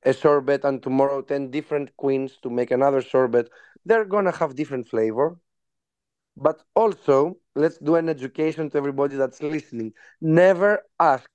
a 0.04 0.12
sorbet 0.12 0.64
and 0.64 0.82
tomorrow 0.82 1.22
ten 1.22 1.50
different 1.50 1.96
queens 1.96 2.36
to 2.42 2.50
make 2.50 2.70
another 2.70 3.00
sorbet, 3.02 3.48
they're 3.84 4.04
gonna 4.04 4.32
have 4.32 4.54
different 4.56 4.88
flavor. 4.88 5.38
But 6.36 6.62
also, 6.74 7.38
let's 7.54 7.78
do 7.78 7.96
an 7.96 8.08
education 8.08 8.70
to 8.70 8.78
everybody 8.78 9.16
that's 9.16 9.42
listening. 9.42 9.92
Never 10.20 10.82
ask 10.98 11.28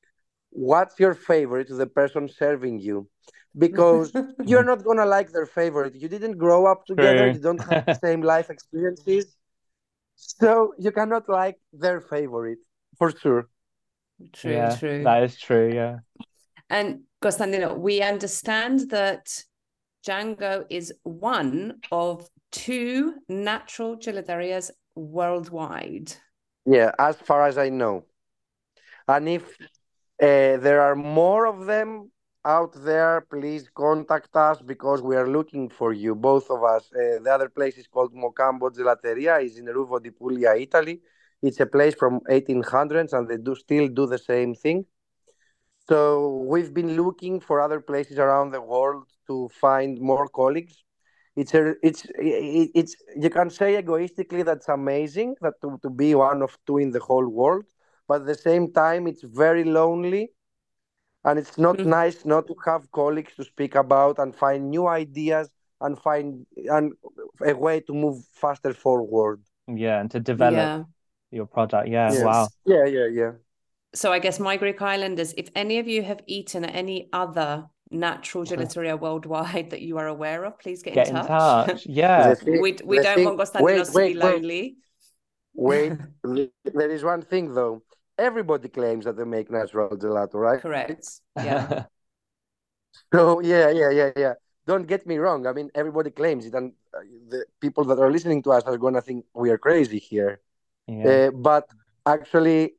what's 0.49 0.99
your 0.99 1.13
favorite 1.13 1.67
to 1.67 1.76
the 1.76 1.88
person 1.88 2.28
serving 2.30 2.80
you 2.80 3.10
because 3.58 4.13
you're 4.43 4.63
not 4.63 4.84
gonna 4.84 5.06
like 5.06 5.32
their 5.32 5.45
favorite. 5.45 5.95
You 5.95 6.08
didn't 6.10 6.38
grow 6.38 6.65
up 6.65 6.86
together, 6.86 7.28
True. 7.28 7.34
you 7.34 7.39
don't 7.39 7.62
have 7.65 7.84
the 7.86 7.93
same 7.93 8.21
life 8.21 8.49
experiences. 8.49 9.38
So 10.15 10.73
you 10.78 10.91
cannot 10.91 11.28
like 11.30 11.60
their 11.73 11.99
favorite 12.02 12.60
for 12.97 13.12
sure. 13.12 13.49
True, 14.34 14.67
Yeah, 14.67 14.69
true. 14.69 15.02
that 15.02 15.23
is 15.23 15.38
true. 15.39 15.73
Yeah. 15.73 15.99
And 16.69 17.04
Costantino, 17.24 17.74
we 17.74 18.02
understand 18.02 18.90
that 18.90 19.44
Django 20.06 20.66
is 20.70 20.92
one 21.04 21.80
of 21.90 22.30
two 22.52 23.14
natural 23.30 23.96
gelaterias 23.96 24.72
worldwide. 24.96 26.12
Yeah, 26.66 26.92
as 27.00 27.16
far 27.16 27.48
as 27.48 27.58
I 27.58 27.70
know. 27.70 28.04
And 29.08 29.30
if 29.30 29.44
uh, 30.22 30.58
there 30.66 30.82
are 30.82 30.96
more 30.96 31.46
of 31.46 31.66
them, 31.66 32.12
out 32.46 32.74
there, 32.84 33.22
please 33.22 33.70
contact 33.74 34.36
us 34.36 34.62
because 34.62 35.02
we 35.02 35.16
are 35.16 35.30
looking 35.30 35.70
for 35.70 35.94
you, 35.94 36.14
both 36.14 36.50
of 36.50 36.62
us. 36.64 36.92
Uh, 36.94 37.24
the 37.24 37.32
other 37.32 37.48
place 37.48 37.78
is 37.78 37.88
called 37.88 38.14
Mocambo 38.14 38.70
Gelateria, 38.70 39.42
is 39.42 39.58
in 39.58 39.68
Ruvo 39.68 40.04
di 40.04 40.12
Puglia, 40.12 40.54
Italy. 40.56 41.00
It's 41.42 41.62
a 41.62 41.66
place 41.66 41.96
from 41.96 42.20
1800s, 42.30 43.14
and 43.14 43.30
they 43.30 43.38
do 43.38 43.56
still 43.56 43.88
do 43.88 44.08
the 44.08 44.18
same 44.18 44.54
thing. 44.56 44.86
So 45.88 46.46
we've 46.48 46.74
been 46.74 46.96
looking 46.96 47.39
for 47.39 47.62
other 47.62 47.82
places 47.82 48.17
around 48.17 48.52
the 48.52 48.62
world 48.62 49.06
to 49.28 49.50
find 49.50 50.00
more 50.00 50.28
colleagues. 50.28 50.84
It's 51.36 51.54
a, 51.54 51.76
it's, 51.82 52.06
it's, 52.19 52.96
you 53.15 53.30
can 53.30 53.50
say 53.50 53.78
egoistically 53.78 54.43
that's 54.43 54.69
amazing 54.69 55.36
that 55.41 55.56
to, 55.62 55.80
to 55.82 55.89
be 55.89 56.13
one 56.15 56.41
of 56.41 56.58
two 56.67 56.78
in 56.78 56.91
the 56.91 57.00
whole 57.00 57.28
world, 57.28 57.65
but 58.08 58.22
at 58.22 58.28
the 58.28 58.36
same 58.36 58.72
time, 58.72 59.08
it's 59.08 59.24
very 59.24 59.63
lonely 59.63 60.32
and 61.26 61.39
it's 61.39 61.58
not 61.58 61.78
mm-hmm. 61.78 61.89
nice 61.89 62.26
not 62.26 62.48
to 62.48 62.56
have 62.65 62.91
colleagues 62.91 63.36
to 63.36 63.43
speak 63.43 63.76
about 63.76 64.19
and 64.19 64.36
find 64.36 64.69
new 64.69 64.88
ideas 64.88 65.50
and 65.82 66.00
find 66.00 66.46
and 66.65 66.93
a 67.46 67.54
way 67.54 67.80
to 67.80 67.93
move 67.93 68.24
faster 68.34 68.74
forward 68.74 69.41
yeah 69.67 70.00
and 70.00 70.12
to 70.12 70.19
develop 70.19 70.56
yeah. 70.56 70.84
your 71.32 71.46
product 71.46 71.88
yeah 71.88 72.12
yes. 72.12 72.24
wow 72.24 72.48
yeah 72.65 72.86
yeah 72.86 73.08
yeah 73.08 73.32
so 73.93 74.12
i 74.12 74.19
guess 74.19 74.39
my 74.39 74.58
greek 74.58 74.82
islanders 74.82 75.34
if 75.38 75.49
any 75.56 75.79
of 75.79 75.88
you 75.88 76.03
have 76.03 76.21
eaten 76.27 76.65
any 76.65 77.10
other 77.13 77.65
natural 77.91 78.43
gelateria 78.43 78.99
worldwide 78.99 79.69
that 79.69 79.82
you 79.82 79.97
are 79.97 80.08
aware 80.08 80.45
of 80.45 80.58
please 80.60 80.82
get, 80.82 80.95
get 80.95 81.10
in, 81.10 81.15
touch. 81.15 81.27
touch. 81.67 81.86
yeah 81.89 82.34
we, 82.45 82.75
we 82.84 82.99
don't 82.99 83.15
thing, 83.15 83.25
want 83.25 83.39
Konstantinos 83.39 83.91
to 83.91 83.99
be 83.99 84.13
lonely 84.15 84.77
wait 85.53 85.93
there 86.23 86.89
is 86.89 87.03
one 87.03 87.21
thing 87.21 87.53
though 87.53 87.84
everybody 88.17 88.69
claims 88.69 89.06
that 89.06 89.17
they 89.17 89.23
make 89.23 89.49
natural 89.51 89.89
gelato, 89.89 90.36
right? 90.36 90.62
Correct. 90.62 91.21
Yeah. 91.36 91.86
so 93.13 93.39
yeah, 93.41 93.69
yeah, 93.69 93.89
yeah, 93.89 94.12
yeah. 94.15 94.34
Don't 94.65 94.88
get 94.88 95.06
me 95.06 95.17
wrong. 95.17 95.45
I 95.45 95.53
mean, 95.53 95.69
everybody 95.75 96.12
claims 96.12 96.45
it, 96.45 96.53
and 96.53 96.71
uh, 96.93 96.99
the 97.27 97.45
people 97.60 97.84
that 97.86 97.99
are 97.99 98.12
listening 98.12 98.41
to 98.43 98.51
us 98.51 98.63
are 98.63 98.77
going 98.77 98.93
to 98.93 99.01
think 99.01 99.25
we 99.34 99.49
are 99.49 99.58
crazy 99.58 99.99
here. 99.99 100.39
Yeah. 100.88 101.27
Uh, 101.27 101.32
but 101.32 101.67
actually, 102.06 102.75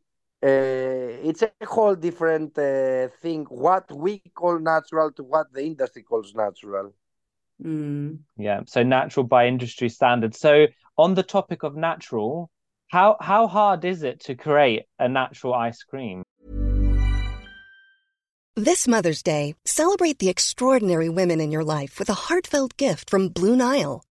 it's 0.49 1.43
a 1.43 1.51
whole 1.65 1.95
different 1.95 2.59
uh, 2.59 3.09
thing. 3.23 3.45
What 3.49 3.91
we 3.93 4.19
call 4.35 4.59
natural 4.59 5.13
to 5.13 5.23
what 5.23 5.53
the 5.53 5.65
industry 5.65 6.03
calls 6.03 6.35
natural. 6.35 6.93
Mm. 7.63 8.19
Yeah. 8.37 8.61
So 8.67 8.83
natural 8.83 9.25
by 9.25 9.47
industry 9.47 9.89
standards. 9.89 10.39
So 10.39 10.67
on 10.99 11.15
the 11.15 11.23
topic 11.23 11.63
of 11.63 11.77
natural, 11.77 12.51
how 12.89 13.17
how 13.21 13.47
hard 13.47 13.85
is 13.85 14.03
it 14.03 14.21
to 14.21 14.35
create 14.35 14.85
a 14.99 15.09
natural 15.09 15.55
ice 15.55 15.83
cream? 15.83 16.23
This 18.57 18.87
Mother's 18.87 19.23
Day, 19.23 19.57
celebrate 19.65 20.21
the 20.21 20.29
extraordinary 20.29 21.09
women 21.09 21.41
in 21.41 21.51
your 21.51 21.65
life 21.65 21.99
with 21.99 22.09
a 22.09 22.15
heartfelt 22.29 22.77
gift 22.77 23.11
from 23.11 23.29
Blue 23.29 23.57
Nile. 23.57 24.05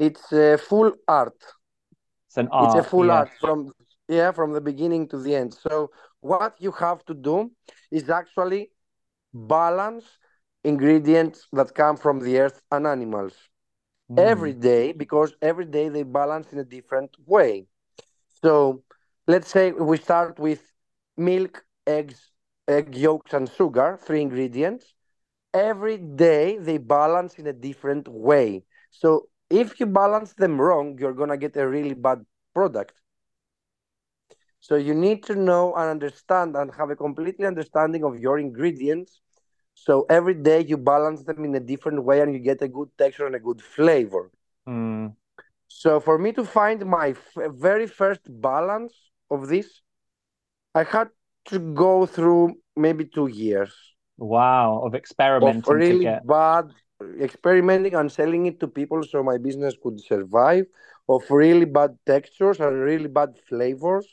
It's 0.00 0.32
a 0.32 0.56
full 0.56 0.92
art. 1.06 1.40
It's 2.28 2.38
an 2.38 2.48
art. 2.50 2.76
It's 2.76 2.86
a 2.86 2.88
full 2.88 3.06
yeah. 3.06 3.18
art 3.18 3.30
from 3.38 3.72
yeah, 4.08 4.32
from 4.32 4.52
the 4.52 4.60
beginning 4.60 5.06
to 5.08 5.18
the 5.18 5.36
end. 5.36 5.54
So 5.54 5.90
what 6.20 6.54
you 6.58 6.72
have 6.72 7.04
to 7.04 7.14
do 7.14 7.52
is 7.90 8.10
actually 8.10 8.72
balance 9.32 10.04
ingredients 10.64 11.46
that 11.52 11.74
come 11.74 11.96
from 11.96 12.18
the 12.20 12.38
earth 12.40 12.60
and 12.72 12.86
animals 12.86 13.34
mm. 14.10 14.18
every 14.18 14.52
day 14.52 14.92
because 14.92 15.34
every 15.40 15.64
day 15.64 15.88
they 15.88 16.02
balance 16.02 16.52
in 16.52 16.58
a 16.58 16.64
different 16.64 17.14
way. 17.26 17.66
So 18.42 18.82
let's 19.26 19.48
say 19.48 19.72
we 19.72 19.96
start 19.96 20.38
with 20.38 20.62
milk, 21.16 21.64
eggs, 21.86 22.32
egg 22.66 22.94
yolks, 22.94 23.32
and 23.32 23.50
sugar, 23.50 23.98
three 24.02 24.22
ingredients. 24.22 24.94
Every 25.52 25.98
day 25.98 26.58
they 26.58 26.78
balance 26.78 27.34
in 27.34 27.46
a 27.46 27.52
different 27.52 28.08
way. 28.08 28.64
So 28.90 29.29
if 29.50 29.80
you 29.80 29.86
balance 29.86 30.32
them 30.34 30.60
wrong, 30.60 30.96
you're 30.98 31.12
gonna 31.12 31.36
get 31.36 31.56
a 31.56 31.68
really 31.68 31.94
bad 31.94 32.24
product. 32.54 32.94
So 34.60 34.76
you 34.76 34.94
need 34.94 35.24
to 35.24 35.34
know 35.34 35.74
and 35.74 35.90
understand 35.90 36.56
and 36.56 36.70
have 36.74 36.90
a 36.90 36.96
completely 36.96 37.46
understanding 37.46 38.04
of 38.04 38.18
your 38.18 38.38
ingredients 38.38 39.20
so 39.74 40.04
every 40.10 40.34
day 40.34 40.60
you 40.62 40.76
balance 40.76 41.24
them 41.24 41.42
in 41.44 41.54
a 41.54 41.60
different 41.60 42.04
way 42.04 42.20
and 42.20 42.34
you 42.34 42.38
get 42.38 42.60
a 42.60 42.68
good 42.68 42.88
texture 42.98 43.26
and 43.26 43.34
a 43.34 43.38
good 43.38 43.62
flavor. 43.62 44.30
Mm. 44.68 45.14
So 45.68 46.00
for 46.00 46.18
me 46.18 46.32
to 46.32 46.44
find 46.44 46.84
my 46.84 47.08
f- 47.16 47.52
very 47.54 47.86
first 47.86 48.20
balance 48.28 48.92
of 49.30 49.48
this, 49.48 49.80
I 50.74 50.84
had 50.84 51.08
to 51.46 51.58
go 51.58 52.04
through 52.04 52.56
maybe 52.76 53.06
two 53.06 53.28
years. 53.28 53.72
Wow, 54.18 54.82
of 54.84 54.94
experimenting. 54.94 55.60
Of 55.60 55.68
really 55.68 56.04
get... 56.04 56.26
bad 56.26 56.66
experimenting 57.20 57.94
and 57.94 58.10
selling 58.10 58.46
it 58.46 58.60
to 58.60 58.68
people 58.68 59.02
so 59.02 59.22
my 59.22 59.38
business 59.38 59.74
could 59.82 60.00
survive. 60.00 60.66
Of 61.08 61.28
really 61.28 61.64
bad 61.64 61.98
textures 62.06 62.60
and 62.60 62.80
really 62.80 63.08
bad 63.08 63.34
flavors, 63.48 64.06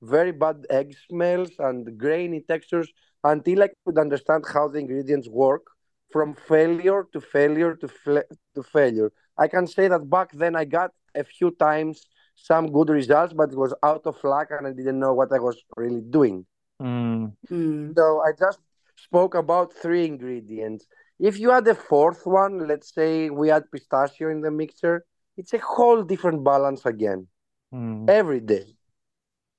very 0.00 0.32
bad 0.32 0.64
egg 0.70 0.94
smells 1.08 1.50
and 1.58 1.98
grainy 1.98 2.40
textures 2.40 2.90
until 3.22 3.62
I 3.62 3.68
could 3.84 3.98
understand 3.98 4.44
how 4.50 4.68
the 4.68 4.78
ingredients 4.78 5.28
work 5.28 5.66
from 6.10 6.34
failure 6.34 7.06
to 7.12 7.20
failure 7.20 7.74
to, 7.76 7.88
fla- 7.88 8.24
to 8.54 8.62
failure. 8.62 9.12
I 9.36 9.48
can 9.48 9.66
say 9.66 9.88
that 9.88 10.08
back 10.08 10.32
then 10.32 10.56
I 10.56 10.64
got 10.64 10.92
a 11.14 11.24
few 11.24 11.50
times 11.50 12.06
some 12.34 12.72
good 12.72 12.88
results, 12.88 13.34
but 13.34 13.52
it 13.52 13.58
was 13.58 13.74
out 13.82 14.06
of 14.06 14.22
luck 14.24 14.48
and 14.50 14.66
I 14.66 14.72
didn't 14.72 14.98
know 14.98 15.12
what 15.12 15.32
I 15.32 15.38
was 15.38 15.62
really 15.76 16.00
doing. 16.00 16.46
Mm. 16.80 17.34
Mm. 17.50 17.94
So 17.96 18.22
I 18.22 18.30
just 18.38 18.60
spoke 18.96 19.34
about 19.34 19.72
three 19.72 20.06
ingredients. 20.06 20.86
If 21.18 21.38
you 21.38 21.50
add 21.50 21.64
the 21.64 21.74
fourth 21.74 22.26
one, 22.26 22.68
let's 22.68 22.94
say 22.94 23.30
we 23.30 23.50
add 23.50 23.64
pistachio 23.72 24.30
in 24.30 24.40
the 24.40 24.50
mixer, 24.50 25.04
it's 25.36 25.52
a 25.52 25.58
whole 25.58 26.02
different 26.02 26.44
balance 26.44 26.86
again 26.86 27.26
mm. 27.74 28.08
every 28.08 28.40
day. 28.40 28.66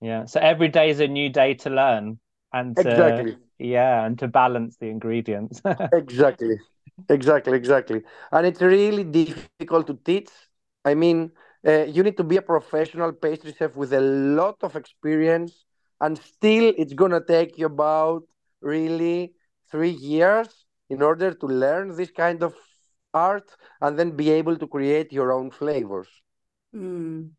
Yeah. 0.02 0.26
So 0.26 0.40
every 0.40 0.70
day 0.70 0.90
is 0.90 1.00
a 1.00 1.08
new 1.08 1.30
day 1.30 1.54
to 1.56 1.70
learn 1.70 2.20
and 2.54 2.76
to, 2.78 2.82
exactly 2.82 3.38
yeah 3.60 4.06
and 4.06 4.18
to 4.20 4.28
balance 4.28 4.78
the 4.78 4.88
ingredients 4.88 5.62
exactly 5.94 6.58
exactly 7.10 7.56
exactly 7.56 8.02
and 8.32 8.46
it's 8.48 8.62
really 8.62 9.04
difficult 9.04 9.88
to 9.88 9.94
teach 10.06 10.30
i 10.86 10.94
mean 10.94 11.32
uh, 11.68 11.84
you 11.84 12.04
need 12.04 12.18
to 12.18 12.24
be 12.24 12.38
a 12.38 12.42
professional 12.42 13.12
pastry 13.12 13.54
chef 13.58 13.76
with 13.76 13.94
a 13.94 14.00
lot 14.02 14.56
of 14.62 14.76
experience 14.76 15.66
and 16.02 16.18
still 16.18 16.74
it's 16.78 16.94
going 16.94 17.12
to 17.12 17.22
take 17.22 17.58
you 17.58 17.66
about 17.66 18.24
really 18.62 19.34
three 19.70 19.90
years 19.90 20.59
in 20.90 21.02
order 21.02 21.34
to 21.34 21.46
learn 21.46 21.96
this 21.96 22.12
kind 22.12 22.44
of 22.44 22.54
art 23.14 23.50
and 23.82 23.98
then 23.98 24.12
be 24.12 24.30
able 24.30 24.58
to 24.58 24.68
create 24.68 25.12
your 25.12 25.32
own 25.32 25.50
flavors 25.50 26.08
mm. 26.76 27.30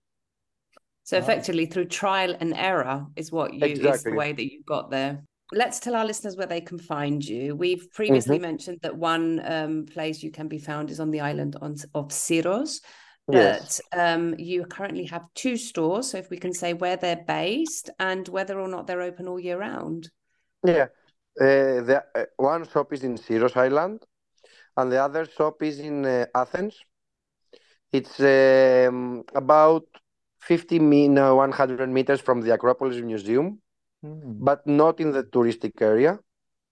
So 1.11 1.19
effectively, 1.19 1.67
through 1.67 1.87
trial 1.87 2.37
and 2.39 2.55
error 2.55 3.05
is 3.17 3.33
what 3.33 3.53
you 3.53 3.67
exactly. 3.67 3.91
is 3.91 4.03
the 4.05 4.13
way 4.13 4.33
that 4.33 4.53
you 4.53 4.63
got 4.65 4.93
there. 4.93 5.25
Let's 5.51 5.81
tell 5.81 5.97
our 5.97 6.05
listeners 6.05 6.37
where 6.37 6.47
they 6.47 6.61
can 6.61 6.79
find 6.79 7.25
you. 7.25 7.57
We've 7.57 7.91
previously 7.93 8.37
mm-hmm. 8.37 8.43
mentioned 8.43 8.79
that 8.83 8.97
one 8.97 9.43
um, 9.45 9.87
place 9.87 10.23
you 10.23 10.31
can 10.31 10.47
be 10.47 10.59
found 10.59 10.89
is 10.89 11.01
on 11.01 11.11
the 11.11 11.19
island 11.19 11.57
on, 11.61 11.75
of 11.97 12.11
Syros, 12.11 12.81
but 13.27 13.35
yes. 13.35 13.81
um, 13.93 14.37
you 14.39 14.65
currently 14.67 15.05
have 15.07 15.25
two 15.35 15.57
stores. 15.57 16.13
So 16.13 16.19
if 16.19 16.31
we 16.31 16.37
can 16.37 16.55
say 16.55 16.75
where 16.75 16.97
they're 16.97 17.25
based 17.27 17.91
and 17.99 18.29
whether 18.29 18.61
or 18.61 18.69
not 18.69 18.87
they're 18.87 19.03
open 19.03 19.27
all 19.27 19.41
year 19.41 19.59
round. 19.59 20.11
Yeah, 20.65 20.87
uh, 21.41 21.81
the, 21.89 22.05
uh, 22.15 22.25
one 22.37 22.67
shop 22.69 22.93
is 22.93 23.03
in 23.05 23.17
Syros 23.17 23.57
Island, 23.57 24.05
and 24.77 24.91
the 24.93 25.03
other 25.03 25.25
shop 25.27 25.63
is 25.63 25.79
in 25.81 26.05
uh, 26.05 26.27
Athens. 26.35 26.85
It's 27.93 28.19
um, 28.21 29.25
about 29.35 29.85
50 30.41 30.79
me- 30.79 31.09
no, 31.09 31.37
100 31.37 31.89
meters 31.89 32.21
from 32.21 32.41
the 32.43 32.53
Acropolis 32.53 33.01
Museum, 33.03 33.61
Hmm. 34.03 34.41
but 34.41 34.67
not 34.67 35.01
in 35.01 35.13
the 35.13 35.25
touristic 35.25 35.81
area. 35.83 36.21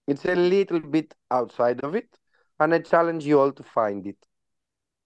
It's 0.07 0.25
a 0.25 0.35
little 0.35 0.79
bit 0.79 1.13
outside 1.31 1.81
of 1.83 1.95
it, 1.95 2.17
and 2.59 2.73
I 2.73 2.79
challenge 2.79 3.25
you 3.25 3.39
all 3.39 3.51
to 3.51 3.63
find 3.63 4.05
it. 4.07 4.17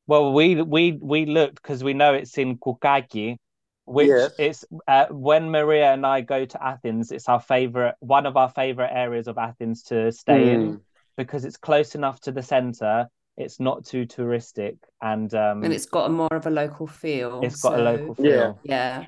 Well, 0.08 0.34
we 0.34 0.62
we 0.62 0.94
we 1.02 1.26
looked 1.26 1.62
because 1.62 1.84
we 1.84 1.94
know 1.94 2.14
it's 2.14 2.38
in 2.38 2.58
Koukaki, 2.58 3.38
which 3.86 4.08
Yes. 4.08 4.32
it's 4.38 4.66
uh, 4.88 5.06
when 5.10 5.50
Maria 5.52 5.94
and 5.94 6.06
I 6.06 6.22
go 6.22 6.46
to 6.46 6.64
Athens, 6.64 7.12
it's 7.12 7.28
our 7.30 7.40
favorite, 7.40 7.96
one 8.00 8.26
of 8.26 8.38
our 8.38 8.50
favorite 8.50 8.92
areas 8.92 9.28
of 9.28 9.38
Athens 9.38 9.84
to 9.84 10.12
stay 10.12 10.54
in 10.54 10.62
Mm. 10.62 10.82
because 11.18 11.46
it's 11.46 11.58
close 11.58 11.96
enough 11.96 12.20
to 12.22 12.32
the 12.32 12.42
center. 12.42 13.08
It's 13.38 13.60
not 13.60 13.86
too 13.86 14.06
touristic, 14.06 14.78
and 15.02 15.34
um, 15.34 15.64
and 15.64 15.74
it's 15.74 15.88
got 15.88 16.06
a 16.06 16.10
more 16.10 16.28
of 16.32 16.46
a 16.46 16.52
local 16.52 16.88
feel. 16.88 17.44
it's 17.44 17.62
got 17.62 17.80
a 17.80 17.82
local 17.82 18.14
feel. 18.16 18.60
Yeah. 18.64 18.76
Yeah, 18.76 19.06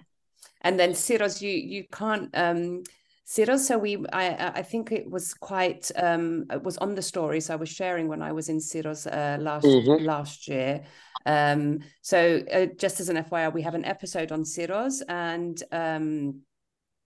and 0.62 0.80
then 0.80 0.92
Syros, 0.94 1.42
you 1.42 1.52
you 1.52 1.84
can't 1.92 2.30
um 2.34 2.84
Syros. 3.28 3.60
So 3.68 3.78
we, 3.78 3.98
I 4.12 4.30
I 4.30 4.48
I 4.56 4.62
think 4.64 4.92
it 4.92 5.10
was 5.10 5.34
quite 5.36 5.92
um 5.96 6.46
it 6.52 6.64
was 6.64 6.78
on 6.80 6.96
the 6.96 7.02
stories 7.02 7.50
I 7.50 7.56
was 7.56 7.70
sharing 7.70 8.08
when 8.08 8.22
I 8.22 8.32
was 8.32 8.50
in 8.50 8.58
Syros 8.60 9.06
uh, 9.06 9.38
last 9.42 9.66
Mhm. 9.66 10.06
last 10.06 10.48
year. 10.48 10.84
Um, 11.26 11.80
so 12.02 12.42
uh, 12.52 12.68
just 12.78 13.00
as 13.00 13.10
an 13.10 13.18
FYI, 13.18 13.50
we 13.50 13.64
have 13.64 13.76
an 13.76 13.86
episode 13.86 14.32
on 14.32 14.44
Syros, 14.44 15.02
and 15.10 15.62
um, 15.72 16.42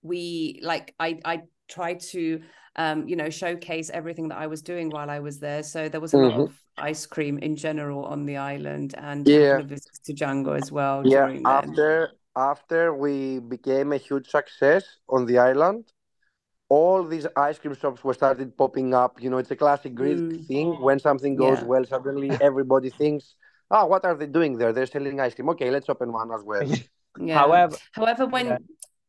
we 0.01 0.60
like 0.63 0.93
I 0.99 1.19
I 1.25 1.43
tried 1.67 1.99
to 1.99 2.41
um 2.75 3.08
you 3.08 3.15
know 3.15 3.29
showcase 3.29 3.89
everything 3.91 4.29
that 4.29 4.38
I 4.38 4.47
was 4.47 4.62
doing 4.62 4.91
while 4.91 5.10
I 5.10 5.19
was 5.19 5.39
there. 5.39 5.63
So 5.63 5.89
there 5.89 6.01
was 6.01 6.13
a 6.13 6.17
lot 6.19 6.34
Mhm. 6.34 6.45
of 6.45 6.53
ice 6.77 7.05
cream 7.05 7.38
in 7.39 7.55
general 7.55 8.05
on 8.05 8.25
the 8.25 8.38
island, 8.38 8.95
and 8.97 9.27
Yeah. 9.27 9.62
visits 9.67 9.99
to 10.05 10.13
Django 10.13 10.58
as 10.58 10.71
well 10.71 11.03
Yeah, 11.03 11.27
after 11.45 12.12
after 12.36 12.93
we 12.93 13.39
became 13.39 13.93
a 13.93 13.97
huge 13.97 14.27
success 14.29 14.84
on 15.08 15.25
the 15.25 15.38
island, 15.39 15.91
all 16.69 17.03
these 17.05 17.27
ice 17.38 17.60
cream 17.60 17.75
shops 17.75 18.03
were 18.03 18.13
started 18.13 18.58
popping 18.58 18.93
up. 18.93 19.21
You 19.21 19.29
know, 19.29 19.38
it's 19.39 19.51
a 19.51 19.55
classic 19.55 19.95
Greek 19.95 20.25
Mm. 20.32 20.47
thing. 20.47 20.82
When 20.82 20.99
something 20.99 21.36
goes 21.36 21.62
Yeah. 21.62 21.63
well, 21.63 21.86
suddenly 21.86 22.38
everybody 22.41 22.89
thinks, 22.89 23.36
"Oh, 23.71 23.86
what 23.86 24.05
are 24.05 24.15
they 24.15 24.27
doing 24.27 24.58
there? 24.58 24.73
They're 24.73 24.86
selling 24.86 25.19
ice 25.19 25.34
cream. 25.36 25.49
Okay, 25.49 25.69
let's 25.71 25.89
open 25.89 26.12
one 26.12 26.32
as 26.34 26.43
well." 26.43 26.67
Yeah. 27.19 27.39
However, 27.39 27.75
However, 27.93 28.25
when 28.27 28.45
Yeah. 28.47 28.58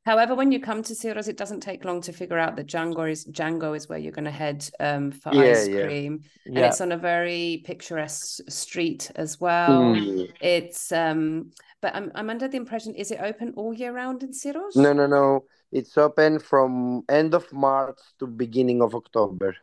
however 0.04 0.34
when 0.34 0.50
you 0.52 0.58
come 0.58 0.82
to 0.82 0.94
Syros, 0.94 1.28
it 1.28 1.36
doesn't 1.36 1.60
take 1.60 1.84
long 1.84 2.00
to 2.02 2.12
figure 2.12 2.38
out 2.38 2.56
that 2.56 2.66
Django 2.66 3.04
is 3.08 3.26
Django 3.26 3.76
is 3.76 3.88
where 3.88 3.98
you're 3.98 4.16
going 4.20 4.24
to 4.24 4.30
head 4.44 4.68
um, 4.80 5.12
for 5.12 5.32
Yeah, 5.34 5.52
ice 5.52 5.68
yeah. 5.68 5.84
cream, 5.84 6.12
and 6.46 6.54
yeah, 6.56 6.66
it's 6.68 6.80
on 6.80 6.92
a 6.92 6.96
very 6.96 7.62
picturesque 7.66 8.40
street 8.48 9.10
as 9.14 9.38
well. 9.38 9.94
Mm. 9.94 10.32
It's 10.40 10.90
um, 10.92 11.50
but 11.82 11.94
I'm 11.94 12.10
I'm 12.14 12.30
under 12.30 12.48
the 12.48 12.56
impression 12.56 12.94
is 12.94 13.10
it 13.10 13.20
open 13.20 13.52
all 13.56 13.72
year 13.74 13.92
round 13.92 14.22
in 14.22 14.30
Syros? 14.32 14.74
No, 14.74 14.92
no, 14.94 15.06
no. 15.06 15.44
It's 15.70 15.96
open 15.98 16.38
from 16.40 17.02
end 17.08 17.34
of 17.34 17.52
March 17.52 18.00
to 18.18 18.26
beginning 18.26 18.82
of 18.82 18.94
October, 18.94 19.54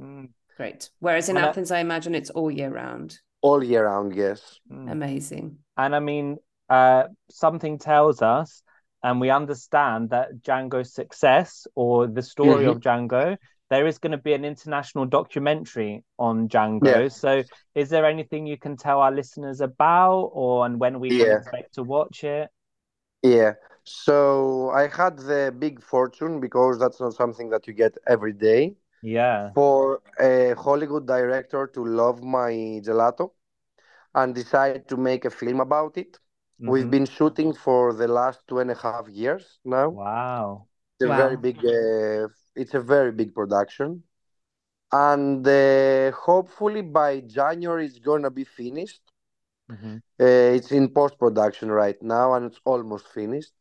Mm, 0.00 0.28
Great. 0.56 0.90
Whereas 1.00 1.28
in 1.28 1.36
And 1.36 1.46
I- 1.46 1.48
Athens, 1.48 1.70
I 1.72 1.80
imagine 1.80 2.14
it's 2.14 2.30
all 2.30 2.50
year 2.50 2.70
round. 2.70 3.18
All 3.46 3.60
year 3.70 3.84
round. 3.90 4.10
Yes. 4.24 4.40
mm. 4.72 4.90
Amazing. 4.96 5.46
And 5.76 5.94
I 5.94 6.00
mean, 6.00 6.26
uh, 6.78 7.02
something 7.30 7.78
tells 7.78 8.22
us, 8.22 8.62
and 9.02 9.20
we 9.20 9.28
understand 9.40 10.10
that 10.10 10.26
Django's 10.46 10.92
success 11.00 11.66
or 11.74 12.06
the 12.16 12.22
story 12.22 12.64
Mhm. 12.64 12.70
of 12.72 12.80
Django, 12.86 13.36
there 13.72 13.86
is 13.90 13.98
going 14.02 14.16
to 14.18 14.22
be 14.28 14.34
an 14.40 14.44
international 14.44 15.06
documentary 15.18 15.94
on 16.18 16.48
Django. 16.48 16.86
Yeah. 16.94 17.08
So, 17.08 17.42
is 17.74 17.86
there 17.92 18.06
anything 18.14 18.46
you 18.46 18.58
can 18.66 18.76
tell 18.76 18.98
our 19.04 19.14
listeners 19.20 19.60
about, 19.70 20.22
or 20.42 20.66
and 20.66 20.74
when 20.82 20.94
we 21.02 21.08
can 21.18 21.26
Yeah. 21.26 21.38
expect 21.40 21.70
to 21.74 21.82
watch 21.94 22.24
it? 22.24 22.46
Yeah. 23.22 23.52
So 23.84 24.70
I 24.82 24.84
had 25.00 25.14
the 25.30 25.42
big 25.66 25.76
fortune 25.92 26.34
because 26.46 26.74
that's 26.82 27.00
not 27.04 27.14
something 27.22 27.48
that 27.50 27.62
you 27.68 27.74
get 27.84 27.94
every 28.14 28.32
day. 28.50 28.62
Yeah. 29.02 29.52
for 29.54 30.00
a 30.18 30.54
Hollywood 30.66 31.06
director 31.06 31.62
to 31.74 31.80
love 32.02 32.18
my 32.38 32.50
gelato 32.86 33.24
and 34.16 34.34
decided 34.34 34.88
to 34.88 34.96
make 34.98 35.24
a 35.26 35.30
film 35.30 35.60
about 35.60 35.96
it. 35.98 36.18
We've 36.66 36.90
Mhm. 36.90 36.90
been 36.90 37.06
shooting 37.06 37.52
for 37.54 37.94
the 37.94 38.08
last 38.08 38.40
two 38.48 38.60
and 38.60 38.70
a 38.72 38.74
half 38.74 39.08
years 39.08 39.60
now. 39.64 39.98
Wow. 39.98 40.68
It's 40.94 41.04
a 41.06 41.10
very 41.14 41.36
big, 41.36 41.58
uh, 41.64 42.28
it's 42.54 42.74
a 42.74 42.80
very 42.80 43.12
big 43.12 43.34
production, 43.34 44.04
and 44.92 45.46
uh, 45.46 46.10
hopefully 46.12 46.82
by 46.82 47.20
January 47.20 47.86
it's 47.86 47.98
gonna 47.98 48.30
be 48.30 48.44
finished. 48.44 49.02
Mhm. 49.68 50.00
Uh, 50.20 50.24
it's 50.56 50.72
in 50.72 50.88
post 50.88 51.18
production 51.18 51.70
right 51.70 52.00
now, 52.02 52.34
and 52.34 52.46
it's 52.46 52.60
almost 52.64 53.06
finished. 53.08 53.52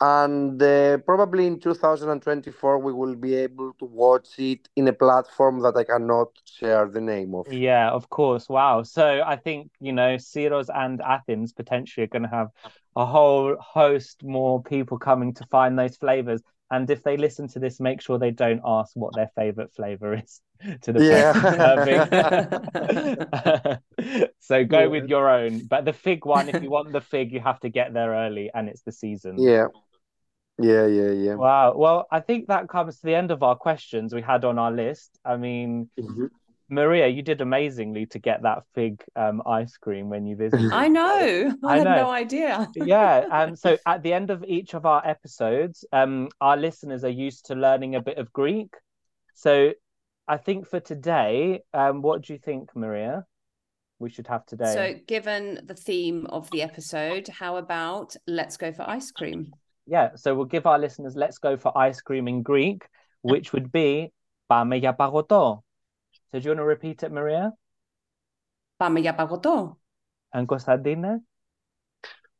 And 0.00 0.62
uh, 0.62 0.98
probably 0.98 1.46
in 1.46 1.58
2024 1.58 2.78
we 2.78 2.92
will 2.92 3.14
be 3.14 3.34
able 3.34 3.72
to 3.74 3.84
watch 3.86 4.38
it 4.38 4.68
in 4.76 4.88
a 4.88 4.92
platform 4.92 5.60
that 5.62 5.76
I 5.76 5.84
cannot 5.84 6.28
share 6.44 6.86
the 6.88 7.00
name 7.00 7.34
of. 7.34 7.46
Yeah, 7.48 7.90
of 7.90 8.08
course. 8.10 8.48
Wow. 8.48 8.82
So 8.82 9.22
I 9.24 9.36
think, 9.36 9.70
you 9.80 9.92
know, 9.92 10.16
Syros 10.16 10.68
and 10.74 11.00
Athens 11.00 11.52
potentially 11.52 12.04
are 12.04 12.08
going 12.08 12.22
to 12.24 12.28
have 12.28 12.48
a 12.96 13.06
whole 13.06 13.56
host 13.60 14.22
more 14.24 14.62
people 14.62 14.98
coming 14.98 15.34
to 15.34 15.44
find 15.46 15.78
those 15.78 15.96
flavors. 15.96 16.42
And 16.70 16.90
if 16.90 17.04
they 17.04 17.16
listen 17.16 17.46
to 17.48 17.60
this, 17.60 17.78
make 17.78 18.00
sure 18.00 18.18
they 18.18 18.32
don't 18.32 18.60
ask 18.64 18.90
what 18.96 19.14
their 19.14 19.30
favorite 19.36 19.72
flavor 19.74 20.14
is 20.14 20.40
to 20.82 20.92
the 20.92 21.00
person 21.00 21.48
serving. 21.56 22.08
so 24.40 24.64
go 24.64 24.80
Yeah. 24.80 24.86
with 24.88 25.08
your 25.08 25.30
own. 25.30 25.66
But 25.66 25.84
the 25.84 25.92
fig 25.92 26.24
one, 26.26 26.48
if 26.48 26.60
you 26.60 26.70
want 26.70 26.92
the 26.92 27.00
fig, 27.00 27.32
you 27.32 27.40
have 27.40 27.60
to 27.60 27.68
get 27.68 27.94
there 27.94 28.10
early 28.10 28.50
and 28.52 28.68
it's 28.68 28.82
the 28.82 28.92
season. 28.92 29.36
Yeah, 29.36 29.68
yeah, 30.58 30.86
yeah, 30.86 31.10
yeah. 31.10 31.34
Wow. 31.34 31.74
Well, 31.76 32.06
I 32.10 32.20
think 32.20 32.48
that 32.48 32.68
comes 32.68 32.96
to 32.96 33.02
the 33.06 33.14
end 33.14 33.30
of 33.30 33.42
our 33.42 33.56
questions 33.56 34.14
we 34.14 34.22
had 34.22 34.44
on 34.44 34.58
our 34.58 34.72
list. 34.72 35.18
I 35.24 35.36
mean, 35.36 35.90
Mhm. 35.98 36.30
Maria, 36.68 37.06
you 37.06 37.22
did 37.22 37.40
amazingly 37.40 38.06
to 38.06 38.18
get 38.18 38.42
that 38.42 38.64
fig 38.74 39.02
um, 39.14 39.40
ice 39.46 39.76
cream 39.76 40.08
when 40.08 40.26
you 40.26 40.34
visited. 40.34 40.72
I 40.72 40.88
know. 40.88 41.52
I, 41.64 41.74
I 41.74 41.78
had 41.78 41.84
know. 41.84 41.96
no 41.96 42.10
idea. 42.10 42.68
yeah. 42.74 43.24
Um, 43.30 43.54
so 43.54 43.76
at 43.86 44.02
the 44.02 44.12
end 44.12 44.30
of 44.30 44.44
each 44.44 44.74
of 44.74 44.84
our 44.84 45.06
episodes, 45.06 45.84
um, 45.92 46.28
our 46.40 46.56
listeners 46.56 47.04
are 47.04 47.08
used 47.08 47.46
to 47.46 47.54
learning 47.54 47.94
a 47.94 48.00
bit 48.00 48.18
of 48.18 48.32
Greek. 48.32 48.74
So 49.34 49.72
I 50.26 50.38
think 50.38 50.66
for 50.66 50.80
today, 50.80 51.62
um, 51.72 52.02
what 52.02 52.22
do 52.22 52.32
you 52.32 52.38
think, 52.38 52.74
Maria? 52.74 53.24
We 53.98 54.10
should 54.10 54.26
have 54.26 54.44
today. 54.44 54.74
So, 54.74 54.94
given 55.06 55.60
the 55.64 55.74
theme 55.74 56.26
of 56.26 56.50
the 56.50 56.62
episode, 56.62 57.28
how 57.28 57.56
about 57.56 58.14
let's 58.26 58.56
go 58.56 58.72
for 58.72 58.88
ice 58.88 59.10
cream? 59.10 59.52
Yeah, 59.85 60.15
so 60.15 60.35
we'll 60.35 60.45
give 60.45 60.65
our 60.65 60.79
listeners 60.79 61.15
let's 61.15 61.37
go 61.39 61.57
for 61.57 61.75
ice 61.77 62.01
cream 62.01 62.27
in 62.27 62.43
Greek, 62.43 62.87
which 63.21 63.51
would 63.53 63.71
be 63.71 64.11
Πάμε 64.47 64.75
για 64.75 64.95
παγωτό. 64.95 65.63
So 66.31 66.39
do 66.39 66.43
you 66.43 66.49
want 66.55 66.59
to 66.59 66.65
repeat 66.65 67.03
it, 67.03 67.11
Maria? 67.11 67.51
Πάμε 68.77 68.99
για 68.99 69.15
παγωτό. 69.15 69.77
And 70.33 70.45
Constantine? 70.47 71.21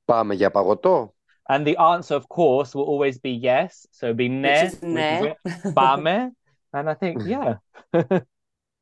Πάμε 0.05 0.33
για 0.33 0.51
παγωτό. 0.51 1.13
And 1.49 1.65
the 1.65 1.77
answer, 1.77 2.15
of 2.15 2.27
course, 2.29 2.73
will 2.75 2.83
always 2.85 3.17
be 3.17 3.31
yes. 3.31 3.85
So 3.91 4.07
it'd 4.07 4.17
be 4.17 4.29
ne, 4.29 4.63
Which 4.63 4.73
is 4.73 4.81
which 4.81 4.91
ne. 4.93 5.35
is 5.45 5.73
Πάμε. 5.73 6.31
And 6.73 6.89
I 6.89 6.93
think, 6.93 7.23
yeah. 7.25 7.55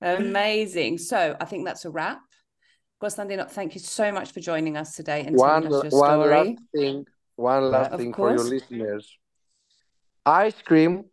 Amazing. 0.02 0.97
So, 0.99 1.36
I 1.39 1.45
think 1.45 1.65
that's 1.65 1.86
a 1.86 1.89
wrap. 1.89 2.21
Constantino, 3.02 3.45
thank 3.45 3.73
you 3.75 3.80
so 3.80 4.12
much 4.12 4.32
for 4.32 4.39
joining 4.39 4.78
us 4.78 4.95
today 4.95 5.23
and 5.25 5.36
One, 5.36 5.63
telling 5.63 5.73
us 5.86 5.91
your 5.91 6.02
one 6.02 6.19
story. 6.21 6.36
last 6.36 6.63
thing, 6.75 7.06
one 7.37 7.70
last 7.70 7.92
Of 7.92 8.01
thing 8.01 8.12
for 8.14 8.31
your 8.33 8.44
listeners. 8.44 9.18
Ice 10.27 10.62
cream 10.62 11.05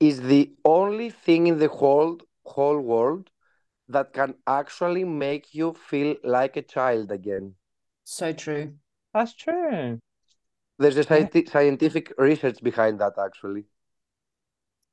is 0.00 0.20
the 0.20 0.52
only 0.64 1.10
thing 1.10 1.46
in 1.46 1.58
the 1.58 1.68
whole 1.68 2.18
whole 2.44 2.80
world 2.80 3.30
that 3.88 4.12
can 4.12 4.34
actually 4.46 5.04
make 5.04 5.54
you 5.54 5.74
feel 5.74 6.16
like 6.24 6.56
a 6.56 6.62
child 6.62 7.10
again. 7.10 7.54
So 8.04 8.32
true. 8.32 8.74
That's 9.14 9.34
true. 9.34 9.98
There's 10.78 10.96
a 10.96 11.04
scienti- 11.04 11.48
scientific 11.48 12.12
research 12.18 12.62
behind 12.62 12.98
that, 13.00 13.12
actually. 13.18 13.64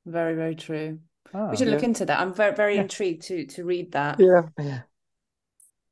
Very, 0.06 0.34
very 0.34 0.54
true. 0.54 1.00
Oh. 1.34 1.46
We 1.46 1.52
ah, 1.52 1.54
should 1.56 1.68
look 1.68 1.82
into 1.82 2.04
that. 2.06 2.20
I'm 2.20 2.32
very, 2.32 2.54
very 2.54 2.74
Yeah. 2.76 2.82
intrigued 2.82 3.22
to 3.22 3.46
to 3.46 3.64
read 3.64 3.92
that. 3.92 4.20
Yeah. 4.20 4.82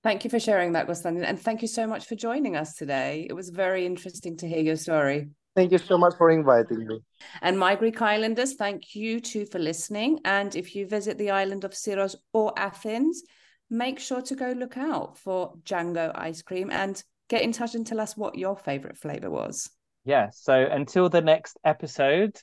Thank 0.03 0.25
you 0.25 0.31
for 0.31 0.39
sharing 0.39 0.73
that, 0.73 0.87
Constantino, 0.87 1.27
and 1.27 1.41
thank 1.41 1.61
you 1.61 1.69
so 1.69 1.87
much 1.87 2.07
for 2.07 2.15
joining 2.15 2.55
us 2.57 2.75
today. 2.75 3.27
It 3.29 3.33
was 3.33 3.51
very 3.51 3.85
interesting 3.85 4.37
to 4.39 4.49
hear 4.49 4.61
your 4.61 4.77
story. 4.77 5.31
Thank 5.57 5.73
you 5.73 5.79
so 5.79 5.99
much 5.99 6.15
for 6.17 6.31
inviting 6.31 6.87
me. 6.87 7.01
And 7.43 7.59
my 7.59 7.75
Greek 7.75 8.01
Islanders, 8.01 8.55
thank 8.55 8.95
you 8.95 9.19
too 9.19 9.45
for 9.45 9.59
listening. 9.59 10.21
And 10.25 10.55
if 10.55 10.77
you 10.77 10.87
visit 10.87 11.19
the 11.19 11.33
island 11.33 11.65
of 11.65 11.73
Syros 11.73 12.15
or 12.33 12.53
Athens, 12.57 13.25
make 13.69 13.99
sure 13.99 14.23
to 14.23 14.37
go 14.37 14.53
look 14.53 14.79
out 14.79 15.19
for 15.19 15.55
Django 15.65 16.13
ice 16.15 16.43
cream 16.43 16.71
and 16.71 17.03
get 17.29 17.43
in 17.43 17.51
touch 17.51 17.75
and 17.75 17.85
tell 17.85 17.99
us 17.99 18.17
what 18.17 18.39
your 18.39 18.57
favorite 18.57 18.97
flavor 18.97 19.31
was. 19.31 19.69
Yeah. 20.05 20.31
So 20.33 20.55
until 20.55 21.09
the 21.09 21.23
next 21.23 21.59
episode, 21.65 22.41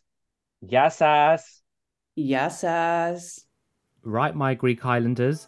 Yassas. 0.61 1.41
Yassas. 2.17 3.45
Right, 4.03 4.35
my 4.35 4.55
Greek 4.55 4.85
Islanders. 4.85 5.47